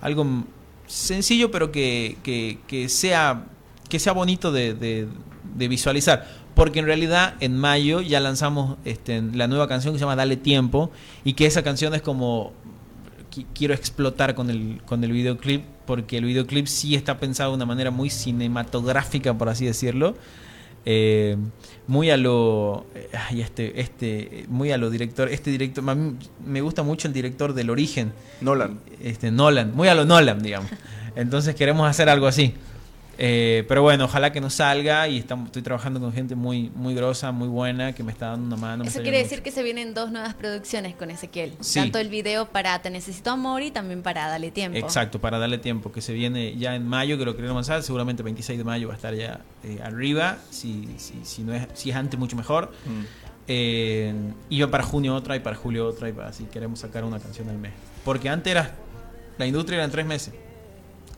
algo 0.00 0.44
sencillo, 0.86 1.50
pero 1.50 1.70
que, 1.70 2.16
que- 2.22 2.58
que 2.66 2.88
sea, 2.88 3.44
que 3.88 3.98
sea 3.98 4.12
bonito 4.12 4.52
de, 4.52 4.72
de- 4.74 5.06
de 5.54 5.68
visualizar. 5.68 6.26
Porque 6.56 6.80
en 6.80 6.86
realidad 6.86 7.34
en 7.38 7.56
mayo 7.56 8.00
ya 8.00 8.18
lanzamos 8.18 8.78
este, 8.84 9.22
la 9.22 9.46
nueva 9.46 9.68
canción 9.68 9.94
que 9.94 9.98
se 9.98 10.04
llama 10.04 10.16
Dale 10.16 10.36
Tiempo. 10.36 10.90
Y 11.22 11.34
que 11.34 11.46
esa 11.46 11.62
canción 11.62 11.94
es 11.94 12.02
como 12.02 12.52
qui- 13.30 13.46
quiero 13.54 13.74
explotar 13.74 14.34
con 14.34 14.50
el, 14.50 14.80
con 14.84 15.04
el 15.04 15.12
videoclip, 15.12 15.62
porque 15.86 16.16
el 16.18 16.24
videoclip 16.24 16.66
sí 16.66 16.96
está 16.96 17.18
pensado 17.18 17.50
de 17.50 17.56
una 17.56 17.66
manera 17.66 17.92
muy 17.92 18.10
cinematográfica, 18.10 19.34
por 19.38 19.48
así 19.50 19.66
decirlo. 19.66 20.16
Eh, 20.88 21.36
muy 21.88 22.10
a 22.10 22.16
lo 22.16 22.86
ay, 23.28 23.40
este 23.40 23.80
este 23.80 24.44
muy 24.48 24.70
a 24.70 24.78
lo 24.78 24.88
director 24.88 25.28
este 25.28 25.50
director 25.50 25.82
a 25.90 25.96
mí 25.96 26.14
me 26.44 26.60
gusta 26.60 26.84
mucho 26.84 27.08
el 27.08 27.14
director 27.14 27.54
del 27.54 27.70
origen 27.70 28.12
Nolan. 28.40 28.78
este 29.02 29.32
Nolan 29.32 29.74
muy 29.74 29.88
a 29.88 29.96
lo 29.96 30.04
Nolan 30.04 30.40
digamos 30.40 30.70
entonces 31.16 31.56
queremos 31.56 31.90
hacer 31.90 32.08
algo 32.08 32.28
así 32.28 32.54
Eh, 33.18 33.64
pero 33.66 33.82
bueno 33.82 34.04
ojalá 34.04 34.30
que 34.30 34.42
nos 34.42 34.54
salga 34.54 35.08
y 35.08 35.16
estamos 35.18 35.46
estoy 35.46 35.62
trabajando 35.62 36.00
con 36.00 36.12
gente 36.12 36.34
muy 36.34 36.70
muy 36.74 36.94
grosa 36.94 37.32
muy 37.32 37.48
buena 37.48 37.94
que 37.94 38.02
me 38.02 38.12
está 38.12 38.26
dando 38.28 38.46
una 38.46 38.56
mano 38.56 38.84
Eso 38.84 39.00
quiere 39.00 39.18
decir 39.18 39.42
que 39.42 39.50
se 39.50 39.62
vienen 39.62 39.94
dos 39.94 40.10
nuevas 40.10 40.34
producciones 40.34 40.94
con 40.94 41.10
Ezequiel. 41.10 41.54
Sí. 41.60 41.80
Tanto 41.80 41.98
el 41.98 42.08
video 42.08 42.46
para 42.46 42.80
Te 42.82 42.90
Necesito 42.90 43.30
Amor 43.30 43.62
y 43.62 43.70
también 43.70 44.02
para 44.02 44.28
Dale 44.28 44.50
Tiempo. 44.50 44.78
Exacto, 44.78 45.20
para 45.20 45.38
darle 45.38 45.58
tiempo, 45.58 45.92
que 45.92 46.00
se 46.00 46.12
viene 46.12 46.56
ya 46.56 46.74
en 46.74 46.86
mayo, 46.86 47.16
que 47.18 47.24
lo 47.24 47.34
queremos 47.34 47.54
lanzar, 47.54 47.82
seguramente 47.82 48.22
26 48.22 48.58
de 48.58 48.64
mayo 48.64 48.88
va 48.88 48.94
a 48.94 48.96
estar 48.96 49.14
ya 49.14 49.40
eh, 49.64 49.80
arriba, 49.82 50.38
si, 50.50 50.88
si, 50.98 51.24
si, 51.24 51.42
no 51.42 51.54
es, 51.54 51.66
si 51.74 51.90
es 51.90 51.96
antes 51.96 52.18
mucho 52.18 52.36
mejor. 52.36 52.72
Mm. 52.84 53.04
Eh, 53.48 54.14
y 54.48 54.60
va 54.60 54.70
para 54.70 54.82
junio 54.82 55.14
otra 55.14 55.36
y 55.36 55.40
para 55.40 55.56
julio 55.56 55.86
otra 55.86 56.08
y 56.08 56.12
para 56.12 56.28
así 56.28 56.44
queremos 56.44 56.80
sacar 56.80 57.04
una 57.04 57.18
canción 57.20 57.48
al 57.48 57.58
mes. 57.58 57.72
Porque 58.04 58.28
antes 58.28 58.50
era, 58.50 58.74
la 59.38 59.46
industria 59.46 59.76
eran 59.78 59.90
tres 59.90 60.06
meses, 60.06 60.34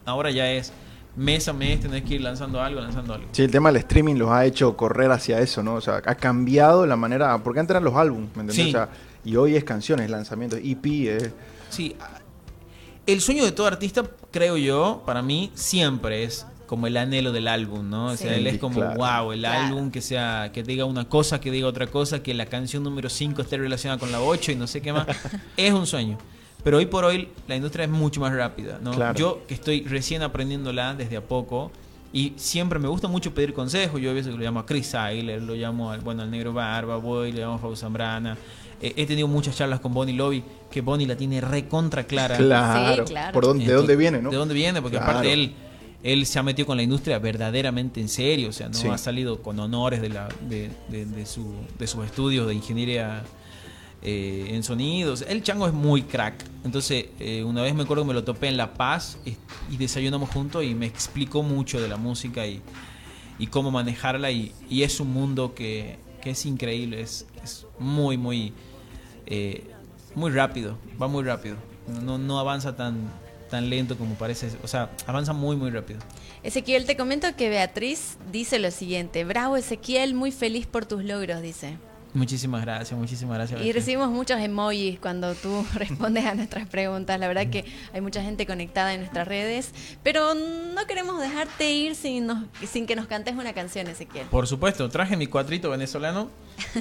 ahora 0.04 0.30
ya 0.30 0.50
es 0.52 0.72
mes 1.18 1.46
a 1.48 1.52
mes, 1.52 1.80
tenés 1.80 2.02
que 2.04 2.14
ir 2.14 2.20
lanzando 2.22 2.60
algo, 2.62 2.80
lanzando 2.80 3.14
algo. 3.14 3.26
Sí, 3.32 3.42
el 3.42 3.50
tema 3.50 3.70
del 3.70 3.76
streaming 3.82 4.14
los 4.14 4.30
ha 4.30 4.44
hecho 4.46 4.76
correr 4.76 5.10
hacia 5.10 5.40
eso, 5.40 5.62
¿no? 5.62 5.74
O 5.74 5.80
sea, 5.80 5.96
ha 6.04 6.14
cambiado 6.14 6.86
la 6.86 6.96
manera. 6.96 7.36
Porque 7.42 7.60
antes 7.60 7.72
eran 7.72 7.84
los 7.84 7.94
álbumes, 7.96 8.28
¿me 8.36 8.42
entendés? 8.42 8.56
Sí. 8.56 8.68
O 8.68 8.72
sea, 8.72 8.88
y 9.24 9.36
hoy 9.36 9.56
es 9.56 9.64
canciones, 9.64 10.08
lanzamientos, 10.10 10.60
EP, 10.62 10.86
es. 11.08 11.30
Sí, 11.70 11.94
el 13.06 13.20
sueño 13.20 13.44
de 13.44 13.52
todo 13.52 13.66
artista, 13.66 14.04
creo 14.30 14.56
yo, 14.56 15.02
para 15.06 15.22
mí, 15.22 15.50
siempre 15.54 16.24
es 16.24 16.46
como 16.66 16.86
el 16.86 16.96
anhelo 16.98 17.32
del 17.32 17.48
álbum, 17.48 17.88
¿no? 17.88 18.06
O 18.08 18.16
sea, 18.16 18.34
Sí. 18.34 18.40
él 18.40 18.46
es 18.46 18.58
como, 18.58 18.74
Claro. 18.76 18.96
wow, 19.24 19.32
el 19.32 19.40
Claro. 19.40 19.66
álbum 19.66 19.90
que 19.90 20.02
sea, 20.02 20.50
que 20.52 20.62
diga 20.62 20.84
una 20.84 21.08
cosa, 21.08 21.40
que 21.40 21.50
diga 21.50 21.66
otra 21.66 21.86
cosa, 21.86 22.22
que 22.22 22.34
la 22.34 22.44
canción 22.46 22.82
número 22.82 23.08
5 23.08 23.40
esté 23.40 23.56
relacionada 23.56 23.98
con 23.98 24.12
la 24.12 24.20
8 24.20 24.52
y 24.52 24.56
no 24.56 24.66
sé 24.66 24.82
qué 24.82 24.92
más. 24.92 25.06
es 25.56 25.72
un 25.72 25.86
sueño. 25.86 26.18
Pero 26.64 26.78
hoy 26.78 26.86
por 26.86 27.04
hoy 27.04 27.28
la 27.46 27.56
industria 27.56 27.84
es 27.84 27.90
mucho 27.90 28.20
más 28.20 28.34
rápida, 28.34 28.78
¿no? 28.82 28.90
Claro. 28.92 29.18
Yo 29.18 29.40
que 29.46 29.54
estoy 29.54 29.82
recién 29.84 30.22
aprendiéndola 30.22 30.94
desde 30.94 31.16
a 31.16 31.20
poco 31.22 31.70
y 32.12 32.32
siempre 32.36 32.78
me 32.78 32.88
gusta 32.88 33.06
mucho 33.08 33.32
pedir 33.32 33.54
consejos. 33.54 34.00
Yo 34.00 34.10
a 34.10 34.14
veces 34.14 34.34
lo 34.34 34.40
llamo 34.42 34.60
a 34.60 34.66
Chris 34.66 34.94
Ayler, 34.94 35.40
lo 35.42 35.54
llamo 35.54 35.90
al, 35.92 36.00
bueno, 36.00 36.22
al 36.22 36.30
Negro 36.30 36.52
Barba, 36.52 36.96
Boy, 36.96 37.32
le 37.32 37.40
llamo 37.42 37.54
a 37.54 37.58
Fausto 37.58 37.76
Zambrana. 37.86 38.36
Eh, 38.80 38.92
he 38.96 39.06
tenido 39.06 39.28
muchas 39.28 39.56
charlas 39.56 39.80
con 39.80 39.92
Bonnie 39.94 40.14
Lobby, 40.14 40.42
que 40.70 40.80
Bonnie 40.80 41.06
la 41.06 41.16
tiene 41.16 41.40
recontra 41.40 42.04
clara. 42.04 42.36
Claro. 42.36 43.04
claro. 43.04 43.32
Por 43.32 43.44
dónde, 43.44 43.64
¿De 43.66 43.72
dónde 43.72 43.96
viene, 43.96 44.20
no? 44.22 44.30
¿De 44.30 44.36
dónde 44.36 44.54
viene? 44.54 44.80
Porque 44.82 44.96
Claro. 44.98 45.12
aparte 45.12 45.32
él, 45.32 45.52
él 46.02 46.26
se 46.26 46.38
ha 46.38 46.42
metido 46.42 46.66
con 46.66 46.76
la 46.76 46.82
industria 46.82 47.18
verdaderamente 47.18 48.00
en 48.00 48.08
serio, 48.08 48.48
o 48.48 48.52
sea, 48.52 48.68
no 48.68 48.74
Sí. 48.74 48.86
ha 48.88 48.96
salido 48.98 49.42
con 49.42 49.58
honores 49.60 50.00
de, 50.00 50.08
la, 50.10 50.28
de, 50.48 50.70
de- 50.88 51.06
de 51.06 51.26
su, 51.26 51.52
de 51.78 51.86
sus 51.88 52.04
estudios 52.04 52.46
de 52.46 52.54
ingeniería 52.54 53.22
eh, 54.00 54.50
en 54.50 54.62
sonidos. 54.62 55.24
El 55.26 55.42
chango 55.42 55.66
es 55.66 55.72
muy 55.72 56.02
crack. 56.02 56.44
Entonces, 56.64 57.06
eh, 57.18 57.42
una 57.42 57.62
vez 57.62 57.74
me 57.74 57.82
acuerdo 57.82 58.04
que 58.04 58.08
me 58.08 58.14
lo 58.14 58.22
topé 58.22 58.46
en 58.46 58.56
La 58.56 58.74
Paz 58.74 59.18
y, 59.24 59.76
desayunamos 59.76 60.30
juntos 60.30 60.64
y 60.64 60.74
me 60.74 60.86
explicó 60.86 61.42
mucho 61.42 61.80
de 61.80 61.88
la 61.88 61.96
música 61.96 62.46
y, 62.46 62.62
cómo 63.50 63.70
manejarla 63.70 64.30
y, 64.30 64.52
es 64.70 65.00
un 65.00 65.12
mundo 65.12 65.54
que, 65.54 65.98
es 66.24 66.44
increíble, 66.44 67.00
es, 67.00 67.26
es 67.42 67.66
muy, 67.78 68.18
muy, 68.18 68.52
eh, 69.24 69.64
muy 70.14 70.30
rápido, 70.30 70.76
va 71.00 71.08
muy 71.08 71.24
rápido, 71.24 71.56
no, 72.02 72.18
no 72.18 72.38
avanza 72.38 72.76
tan, 72.76 73.10
tan 73.48 73.70
lento 73.70 73.96
como 73.96 74.14
parece, 74.14 74.50
o 74.62 74.68
sea, 74.68 74.90
avanza 75.06 75.32
muy, 75.32 75.56
muy 75.56 75.70
rápido. 75.70 76.00
Ezequiel, 76.42 76.84
te 76.84 76.96
comento 76.96 77.34
que 77.34 77.48
Beatriz 77.48 78.18
dice 78.30 78.58
lo 78.58 78.70
siguiente. 78.70 79.24
Bravo, 79.24 79.56
Ezequiel, 79.56 80.14
muy 80.14 80.32
feliz 80.32 80.66
por 80.66 80.84
tus 80.84 81.02
logros, 81.02 81.40
dice. 81.40 81.78
Muchísimas 82.18 82.62
gracias, 82.62 82.98
muchísimas 82.98 83.36
gracias. 83.36 83.62
Y 83.62 83.72
recibimos 83.72 84.10
muchos 84.10 84.40
emojis 84.40 84.98
cuando 84.98 85.34
tú 85.34 85.64
respondes 85.74 86.24
a 86.26 86.34
nuestras 86.34 86.66
preguntas. 86.68 87.18
La 87.20 87.28
verdad 87.28 87.46
que 87.48 87.64
hay 87.92 88.00
mucha 88.00 88.22
gente 88.22 88.44
conectada 88.44 88.92
en 88.92 89.00
nuestras 89.00 89.26
redes, 89.28 89.70
pero 90.02 90.34
no 90.34 90.86
queremos 90.86 91.20
dejarte 91.20 91.70
ir 91.70 91.94
sin, 91.94 92.26
nos- 92.26 92.44
sin 92.68 92.86
que 92.86 92.96
nos 92.96 93.06
cantes 93.06 93.34
una 93.34 93.52
canción, 93.52 93.86
Ezequiel. 93.86 94.26
Por 94.26 94.46
supuesto, 94.48 94.88
traje 94.88 95.16
mi 95.16 95.28
cuatrito 95.28 95.70
venezolano, 95.70 96.28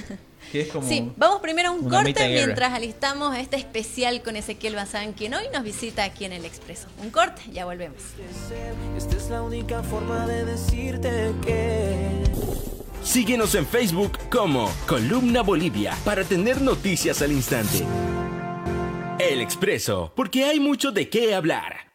que 0.52 0.62
es 0.62 0.70
como... 0.70 0.88
Sí, 0.88 1.12
vamos 1.18 1.40
primero 1.42 1.70
a 1.70 1.72
un 1.72 1.88
corte 1.88 2.28
mientras 2.30 2.74
alistamos 2.74 3.38
este 3.38 3.58
especial 3.58 4.24
con 4.24 4.36
Ezequiel 4.36 4.74
Bazán, 4.76 5.14
quien 5.14 5.34
hoy 5.36 5.44
nos 5.54 5.64
visita 5.64 6.04
aquí 6.04 6.26
en 6.26 6.34
el 6.34 6.46
Expreso. 6.46 6.88
Un 7.04 7.12
corte, 7.12 7.44
ya 7.54 7.66
volvemos. 7.66 8.02
Esta 8.98 9.16
es 9.18 9.30
la 9.30 9.44
única 9.44 9.84
forma 9.84 10.26
de 10.26 10.46
decirte 10.46 11.32
que 11.46 12.24
Síguenos 13.08 13.56
en 13.56 13.66
Facebook 13.66 14.20
como 14.30 14.70
Columna 14.86 15.42
Bolivia 15.42 15.98
para 16.04 16.26
tener 16.26 16.62
noticias 16.62 17.22
al 17.22 17.32
instante. 17.32 17.86
El 19.18 19.40
Expreso, 19.40 20.12
porque 20.14 20.44
hay 20.44 20.60
mucho 20.60 20.92
de 20.92 21.08
qué 21.08 21.34
hablar. 21.34 21.87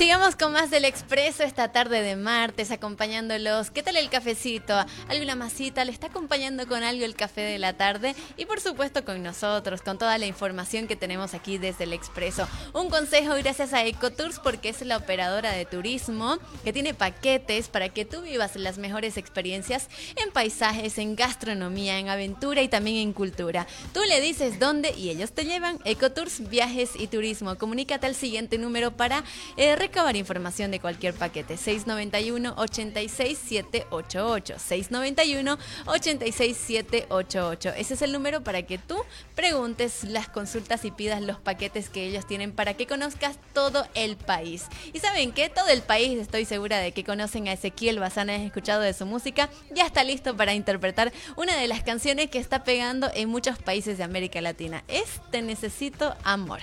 Sigamos 0.00 0.34
con 0.34 0.52
más 0.52 0.70
del 0.70 0.86
Expreso 0.86 1.42
esta 1.42 1.72
tarde 1.72 2.00
de 2.00 2.16
martes, 2.16 2.70
acompañándolos. 2.70 3.70
¿Qué 3.70 3.82
tal 3.82 3.98
el 3.98 4.08
cafecito? 4.08 4.72
¿Alguna 5.08 5.34
masita? 5.36 5.84
¿Le 5.84 5.92
está 5.92 6.06
acompañando 6.06 6.66
con 6.66 6.82
algo 6.82 7.04
el 7.04 7.14
café 7.14 7.42
de 7.42 7.58
la 7.58 7.74
tarde? 7.74 8.14
Y 8.38 8.46
por 8.46 8.62
supuesto 8.62 9.04
con 9.04 9.22
nosotros, 9.22 9.82
con 9.82 9.98
toda 9.98 10.16
la 10.16 10.24
información 10.24 10.86
que 10.86 10.96
tenemos 10.96 11.34
aquí 11.34 11.58
desde 11.58 11.84
el 11.84 11.92
Expreso. 11.92 12.48
Un 12.72 12.88
consejo 12.88 13.34
gracias 13.34 13.74
a 13.74 13.84
Ecotours 13.84 14.38
porque 14.38 14.70
es 14.70 14.80
la 14.80 14.96
operadora 14.96 15.52
de 15.52 15.66
turismo 15.66 16.38
que 16.64 16.72
tiene 16.72 16.94
paquetes 16.94 17.68
para 17.68 17.90
que 17.90 18.06
tú 18.06 18.22
vivas 18.22 18.56
las 18.56 18.78
mejores 18.78 19.18
experiencias 19.18 19.90
en 20.16 20.32
paisajes, 20.32 20.96
en 20.96 21.14
gastronomía, 21.14 21.98
en 21.98 22.08
aventura 22.08 22.62
y 22.62 22.68
también 22.68 22.96
en 22.96 23.12
cultura. 23.12 23.66
Tú 23.92 24.00
le 24.08 24.22
dices 24.22 24.58
dónde 24.58 24.94
y 24.96 25.10
ellos 25.10 25.32
te 25.32 25.44
llevan. 25.44 25.78
Ecotours, 25.84 26.48
viajes 26.48 26.92
y 26.98 27.06
turismo. 27.06 27.58
Comunícate 27.58 28.06
al 28.06 28.14
siguiente 28.14 28.56
número 28.56 28.92
para 28.92 29.24
eh, 29.58 29.76
recabar 29.90 30.14
información 30.14 30.70
de 30.70 30.78
cualquier 30.78 31.14
paquete. 31.14 31.56
691 31.56 32.54
86788 32.56 34.54
691 34.56 35.58
86788 35.86 37.68
Ese 37.76 37.94
es 37.94 38.02
el 38.02 38.12
número 38.12 38.44
para 38.44 38.62
que 38.62 38.78
tú 38.78 39.02
preguntes 39.34 40.04
las 40.04 40.28
consultas 40.28 40.84
y 40.84 40.92
pidas 40.92 41.22
los 41.22 41.40
paquetes 41.40 41.88
que 41.88 42.06
ellos 42.06 42.24
tienen 42.24 42.52
para 42.52 42.74
que 42.74 42.86
conozcas 42.86 43.36
todo 43.52 43.84
el 43.94 44.16
país. 44.16 44.66
Y 44.92 45.00
saben 45.00 45.32
que 45.32 45.48
todo 45.48 45.68
el 45.68 45.82
país, 45.82 46.20
estoy 46.20 46.44
segura 46.44 46.78
de 46.78 46.92
que 46.92 47.02
conocen 47.02 47.48
a 47.48 47.52
Ezequiel 47.52 47.98
Bazán, 47.98 48.30
has 48.30 48.42
escuchado 48.42 48.82
de 48.82 48.92
su 48.92 49.06
música, 49.06 49.50
ya 49.74 49.86
está 49.86 50.04
listo 50.04 50.36
para 50.36 50.54
interpretar 50.54 51.12
una 51.36 51.56
de 51.56 51.66
las 51.66 51.82
canciones 51.82 52.30
que 52.30 52.38
está 52.38 52.62
pegando 52.62 53.10
en 53.12 53.28
muchos 53.28 53.58
países 53.58 53.98
de 53.98 54.04
América 54.04 54.40
Latina. 54.40 54.84
Es 54.86 55.20
Te 55.32 55.42
Necesito 55.42 56.14
Amor. 56.22 56.60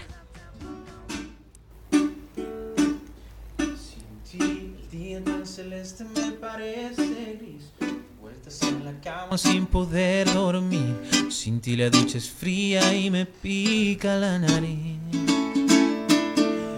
Tan 5.22 5.46
celeste 5.46 6.04
me 6.04 6.32
parece 6.32 7.38
gris. 7.40 7.72
Vueltas 8.20 8.62
en 8.64 8.86
la 8.86 9.00
cama 9.02 9.38
sin 9.38 9.66
poder 9.66 10.32
dormir. 10.34 10.96
Sin 11.30 11.60
ti 11.62 11.76
la 11.76 11.90
ducha 11.90 12.18
es 12.18 12.30
fría 12.30 12.94
y 12.96 13.10
me 13.10 13.26
pica 13.26 14.16
la 14.16 14.40
nariz. 14.40 15.00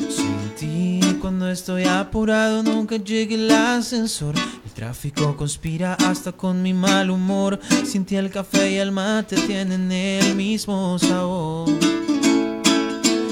Sin 0.10 0.56
ti, 0.58 1.00
cuando 1.22 1.50
estoy 1.50 1.84
apurado, 1.86 2.64
nunca 2.64 2.98
llega 2.98 3.36
el 3.36 3.52
ascensor. 3.52 4.36
El 4.66 4.72
tráfico 4.72 5.36
conspira 5.36 5.96
hasta 5.96 6.32
con 6.32 6.62
mi 6.62 6.74
mal 6.74 7.10
humor. 7.10 7.60
Sin 7.86 8.06
ti, 8.06 8.16
el 8.16 8.30
café 8.30 8.72
y 8.72 8.76
el 8.76 8.92
mate 8.92 9.36
tienen 9.36 9.92
el 9.92 10.36
mismo 10.36 10.98
sabor. 11.00 11.68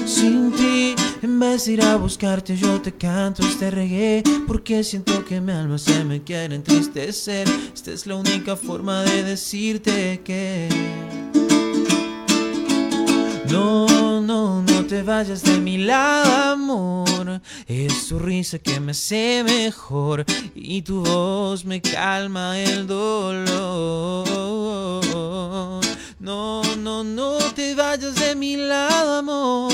Sin 0.06 0.52
ti, 0.52 0.94
en 1.22 1.40
vez 1.40 1.66
de 1.66 1.72
ir 1.72 1.82
a 1.82 1.96
buscarte, 1.96 2.56
yo 2.56 2.80
te 2.80 2.92
canto 2.92 3.42
este 3.42 3.70
reggae. 3.70 4.22
Porque 4.46 4.84
siento 4.84 5.24
que 5.24 5.40
mi 5.40 5.52
alma 5.52 5.78
se 5.78 6.04
me 6.04 6.22
quiere 6.22 6.54
entristecer. 6.54 7.48
Esta 7.74 7.92
es 7.92 8.06
la 8.06 8.16
única 8.16 8.56
forma 8.56 9.02
de 9.02 9.22
decirte 9.22 10.20
que. 10.24 10.68
No, 13.50 14.20
no, 14.20 14.62
no 14.62 14.84
te 14.86 15.02
vayas 15.02 15.42
de 15.42 15.58
mi 15.58 15.78
lado, 15.78 16.52
amor. 16.52 17.40
Es 17.66 18.08
tu 18.08 18.18
risa 18.18 18.58
que 18.58 18.78
me 18.78 18.92
hace 18.92 19.42
mejor 19.44 20.24
y 20.54 20.82
tu 20.82 21.02
voz 21.02 21.64
me 21.64 21.80
calma 21.80 22.58
el 22.58 22.86
dolor. 22.86 24.28
No, 26.20 26.62
no, 26.76 27.04
no 27.04 27.38
te 27.54 27.74
vayas 27.74 28.14
de 28.16 28.34
mi 28.34 28.56
lado, 28.56 29.18
amor. 29.18 29.72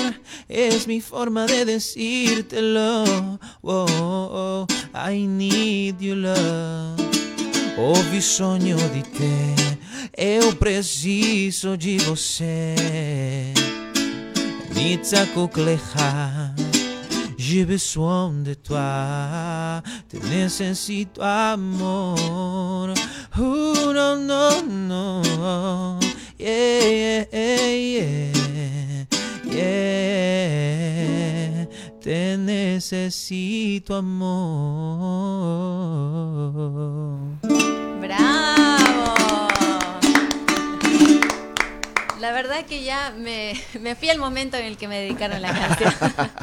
Es 0.49 0.87
mi 0.87 1.01
forma 1.01 1.47
de 1.47 1.65
decírtelo. 1.65 3.39
Oh, 3.63 3.87
oh, 3.91 4.67
I 4.95 5.27
need 5.27 6.01
your 6.01 6.17
love. 6.17 7.03
Ho 7.77 7.93
bisogno 8.13 8.77
di 8.93 9.03
te, 9.03 9.79
eu 10.17 10.55
preciso 10.55 11.77
de 11.77 11.99
você. 11.99 12.75
Nitsa 14.75 15.27
kukleja, 15.35 16.55
j'ai 17.37 17.65
besoin 17.65 18.45
de 18.45 18.55
toi, 18.55 19.83
te 20.09 20.21
necesito 20.21 21.21
amor. 21.21 22.95
Oh, 23.37 23.93
no, 23.93 24.17
no, 24.17 24.63
no, 24.63 25.23
yeah, 26.39 27.27
yeah, 27.33 27.75
yeah, 27.75 28.54
yeah. 29.55 31.15
Te 32.01 32.37
necesito 32.37 33.97
amor. 33.97 34.35
¡Bravo! 37.99 39.15
La 42.21 42.33
verdad 42.33 42.67
que 42.67 42.85
ya 42.85 43.15
me, 43.17 43.55
me 43.81 43.95
fui 43.95 44.11
al 44.11 44.19
momento 44.19 44.59
en 44.59 44.67
el 44.67 44.77
que 44.77 44.87
me 44.87 45.01
dedicaron 45.01 45.41
la 45.41 45.53
canción. 45.53 45.95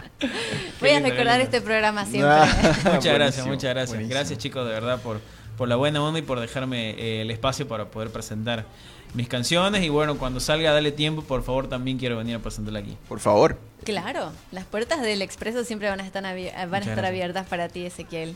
Voy 0.80 0.90
a 0.90 1.00
recordar 1.00 1.38
lindo. 1.38 1.44
este 1.44 1.62
programa 1.62 2.06
siempre. 2.06 2.32
Muchas 2.92 3.14
gracias, 3.14 3.46
muchas 3.46 3.70
gracias. 3.70 3.90
buenísimo. 3.90 4.10
Gracias 4.16 4.40
chicos, 4.40 4.66
de 4.66 4.74
verdad, 4.74 5.00
por, 5.00 5.22
por 5.58 5.68
la 5.68 5.76
buena 5.76 6.02
onda 6.02 6.18
y 6.20 6.24
por 6.24 6.40
dejarme 6.40 6.92
eh, 6.92 7.22
el 7.22 7.30
espacio 7.30 7.68
para 7.68 7.86
poder 7.92 8.10
presentar 8.10 8.66
mis 9.14 9.28
canciones. 9.28 9.84
Y 9.84 9.90
bueno, 9.90 10.18
cuando 10.18 10.40
salga, 10.40 10.72
dale 10.72 10.92
tiempo, 10.92 11.22
por 11.24 11.44
favor, 11.44 11.68
también 11.68 11.98
quiero 11.98 12.18
venir 12.18 12.36
a 12.36 12.40
presentarla 12.40 12.80
aquí. 12.80 12.98
Por 13.08 13.20
favor. 13.20 13.58
Claro, 13.84 14.32
las 14.52 14.66
puertas 14.66 15.02
del 15.02 15.22
Expreso 15.22 15.64
siempre 15.64 15.90
van 15.90 16.00
a 16.02 16.06
estar, 16.06 16.24
abier- 16.24 16.54
van 16.54 16.62
a 16.62 16.66
Muchas 16.68 16.82
estar 16.82 16.96
gracias. 16.98 17.10
abiertas 17.10 17.48
para 17.48 17.68
ti, 17.70 17.86
Ezequiel. 17.86 18.36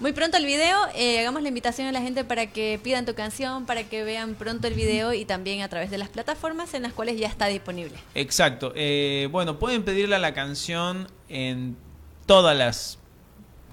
Muy 0.00 0.12
pronto 0.12 0.38
el 0.38 0.46
video, 0.46 0.78
eh, 0.94 1.18
hagamos 1.20 1.42
la 1.42 1.48
invitación 1.48 1.86
a 1.86 1.92
la 1.92 2.00
gente 2.00 2.24
para 2.24 2.46
que 2.46 2.80
pidan 2.82 3.04
tu 3.04 3.14
canción, 3.14 3.66
para 3.66 3.84
que 3.84 4.02
vean 4.02 4.34
pronto 4.34 4.66
el 4.66 4.72
video 4.72 5.12
y 5.12 5.26
también 5.26 5.60
a 5.60 5.68
través 5.68 5.90
de 5.90 5.98
las 5.98 6.08
plataformas 6.08 6.72
en 6.72 6.82
las 6.84 6.94
cuales 6.94 7.18
ya 7.20 7.28
está 7.28 7.46
disponible. 7.48 7.92
Exacto. 8.14 8.72
eh, 8.74 9.28
bueno, 9.30 9.58
pueden 9.58 9.82
pedirle 9.82 10.16
a 10.16 10.18
la 10.18 10.32
canción 10.32 11.06
en 11.28 11.76
todas 12.24 12.56
las 12.56 12.98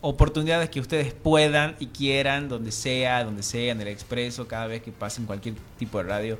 oportunidades 0.02 0.70
que 0.70 0.80
ustedes 0.80 1.14
puedan 1.14 1.76
y 1.80 1.88
quieran, 1.88 2.50
donde 2.50 2.72
sea, 2.72 3.24
donde 3.24 3.44
sea, 3.44 3.72
en 3.72 3.82
el 3.82 3.88
expreso, 3.88 4.48
cada 4.48 4.68
vez 4.68 4.82
que 4.82 4.92
pasen 4.92 5.26
cualquier 5.26 5.56
tipo 5.78 5.98
de 5.98 6.04
radio. 6.04 6.40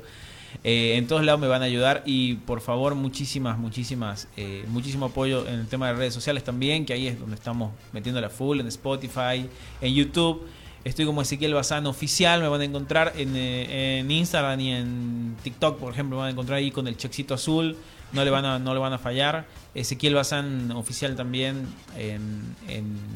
Eh, 0.64 0.96
en 0.96 1.06
todos 1.06 1.24
lados 1.24 1.40
me 1.40 1.46
van 1.46 1.62
a 1.62 1.66
ayudar 1.66 2.02
y 2.06 2.34
por 2.34 2.60
favor 2.60 2.94
muchísimas, 2.94 3.58
muchísimas, 3.58 4.28
eh, 4.36 4.64
muchísimo 4.68 5.06
apoyo 5.06 5.46
en 5.46 5.54
el 5.54 5.66
tema 5.66 5.88
de 5.88 5.94
redes 5.94 6.14
sociales 6.14 6.42
también, 6.42 6.86
que 6.86 6.94
ahí 6.94 7.06
es 7.06 7.20
donde 7.20 7.36
estamos 7.36 7.72
metiendo 7.92 8.20
la 8.20 8.30
full, 8.30 8.60
en 8.60 8.66
Spotify, 8.68 9.48
en 9.80 9.94
YouTube. 9.94 10.46
Estoy 10.84 11.04
como 11.04 11.20
Ezequiel 11.20 11.52
Bazán 11.54 11.86
oficial, 11.86 12.40
me 12.40 12.48
van 12.48 12.60
a 12.60 12.64
encontrar 12.64 13.12
en, 13.16 13.32
eh, 13.34 14.04
Instagram 14.08 14.60
y 14.60 14.72
en 14.72 15.36
TikTok, 15.42 15.78
por 15.78 15.92
ejemplo, 15.92 16.16
me 16.16 16.20
van 16.20 16.28
a 16.28 16.32
encontrar 16.32 16.58
ahí 16.58 16.70
con 16.70 16.88
el 16.88 16.96
checkcito 16.96 17.34
azul, 17.34 17.76
no 18.12 18.24
le 18.24 18.30
van 18.30 18.44
a, 18.44 18.58
no 18.58 18.72
le 18.72 18.80
van 18.80 18.92
a 18.92 18.98
fallar. 18.98 19.46
Ezequiel 19.74 20.14
Bazán 20.14 20.70
oficial 20.72 21.14
también 21.16 21.66
en, 21.96 22.54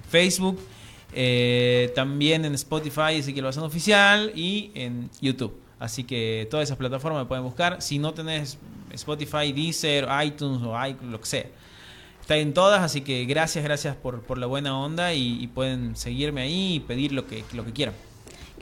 Facebook, 0.08 0.58
eh, 1.14 1.92
también 1.94 2.44
en 2.44 2.54
Spotify, 2.54 3.14
Ezequiel 3.16 3.44
Bazán 3.46 3.64
oficial 3.64 4.32
y 4.34 4.70
en 4.74 5.10
YouTube. 5.20 5.54
Así 5.78 6.04
que 6.04 6.46
todas 6.50 6.64
esas 6.68 6.76
plataformas 6.78 7.22
me 7.22 7.26
pueden 7.26 7.44
buscar. 7.44 7.82
Si 7.82 7.98
no 7.98 8.14
tenés 8.14 8.58
Spotify, 8.92 9.52
Deezer, 9.52 10.06
iTunes 10.24 10.62
o 10.62 10.74
i- 10.86 10.96
lo 11.10 11.20
que 11.20 11.26
sea. 11.26 11.46
Está 12.20 12.36
en 12.36 12.54
todas, 12.54 12.80
así 12.82 13.00
que 13.00 13.24
gracias, 13.24 13.64
gracias 13.64 13.96
por, 13.96 14.22
por 14.22 14.38
la 14.38 14.46
buena 14.46 14.78
onda 14.78 15.12
y, 15.12 15.42
y 15.42 15.48
pueden 15.48 15.96
seguirme 15.96 16.42
ahí 16.42 16.74
y 16.74 16.80
pedir 16.80 17.10
lo 17.12 17.26
que, 17.26 17.42
lo 17.52 17.64
que 17.64 17.72
quieran. 17.72 17.94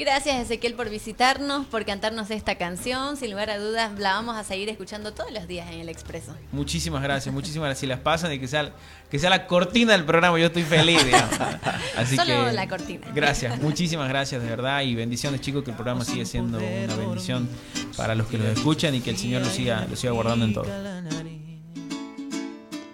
Gracias 0.01 0.37
Ezequiel 0.37 0.73
por 0.73 0.89
visitarnos, 0.89 1.67
por 1.67 1.85
cantarnos 1.85 2.31
esta 2.31 2.55
canción. 2.55 3.19
Sin 3.19 3.33
lugar 3.33 3.51
a 3.51 3.59
dudas, 3.59 3.99
la 3.99 4.15
vamos 4.15 4.35
a 4.35 4.45
seguir 4.45 4.71
escuchando 4.71 5.13
todos 5.13 5.31
los 5.31 5.47
días 5.47 5.71
en 5.71 5.81
el 5.81 5.91
Expreso. 5.91 6.35
Muchísimas 6.53 7.03
gracias, 7.03 7.35
muchísimas 7.35 7.67
gracias. 7.67 7.81
Si 7.81 7.87
las 7.87 8.01
pasan 8.01 8.33
y 8.33 8.39
que 8.39 8.49
sea, 8.49 8.73
que 9.11 9.19
sea 9.19 9.29
la 9.29 9.47
cortina 9.47 9.93
del 9.93 10.07
programa, 10.07 10.39
yo 10.39 10.47
estoy 10.47 10.63
feliz. 10.63 11.05
digamos. 11.05 11.39
Así 11.99 12.17
Solo 12.17 12.47
que, 12.47 12.53
la 12.53 12.67
cortina. 12.67 13.09
Gracias, 13.15 13.61
muchísimas 13.61 14.09
gracias 14.09 14.43
de 14.43 14.49
verdad 14.49 14.81
y 14.81 14.95
bendiciones 14.95 15.43
chicos, 15.43 15.65
que 15.65 15.73
el 15.73 15.77
programa 15.77 16.03
sigue 16.03 16.25
siendo 16.25 16.57
una 16.57 16.97
bendición 16.97 17.47
para 17.95 18.15
los 18.15 18.27
que 18.27 18.39
lo 18.39 18.49
escuchan 18.49 18.95
y 18.95 19.03
que 19.03 19.11
el 19.11 19.19
Señor 19.19 19.43
lo 19.43 19.51
siga, 19.51 19.87
lo 19.87 19.97
siga 19.97 20.15
guardando 20.15 20.47
en 20.47 20.55
todo. 20.55 20.67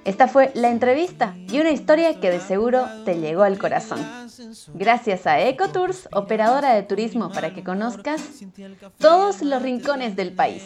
Esta 0.04 0.26
fue 0.26 0.50
la 0.54 0.70
entrevista 0.70 1.36
y 1.48 1.60
una 1.60 1.70
historia 1.70 2.18
que 2.20 2.30
de 2.30 2.40
seguro 2.40 2.88
te 3.04 3.20
llegó 3.20 3.44
al 3.44 3.58
corazón. 3.58 4.25
Gracias 4.74 5.26
a 5.26 5.40
EcoTours, 5.40 6.08
operadora 6.12 6.74
de 6.74 6.82
turismo 6.82 7.30
para 7.30 7.54
que 7.54 7.64
conozcas 7.64 8.20
todos 8.98 9.42
los 9.42 9.62
rincones 9.62 10.16
del 10.16 10.32
país. 10.32 10.64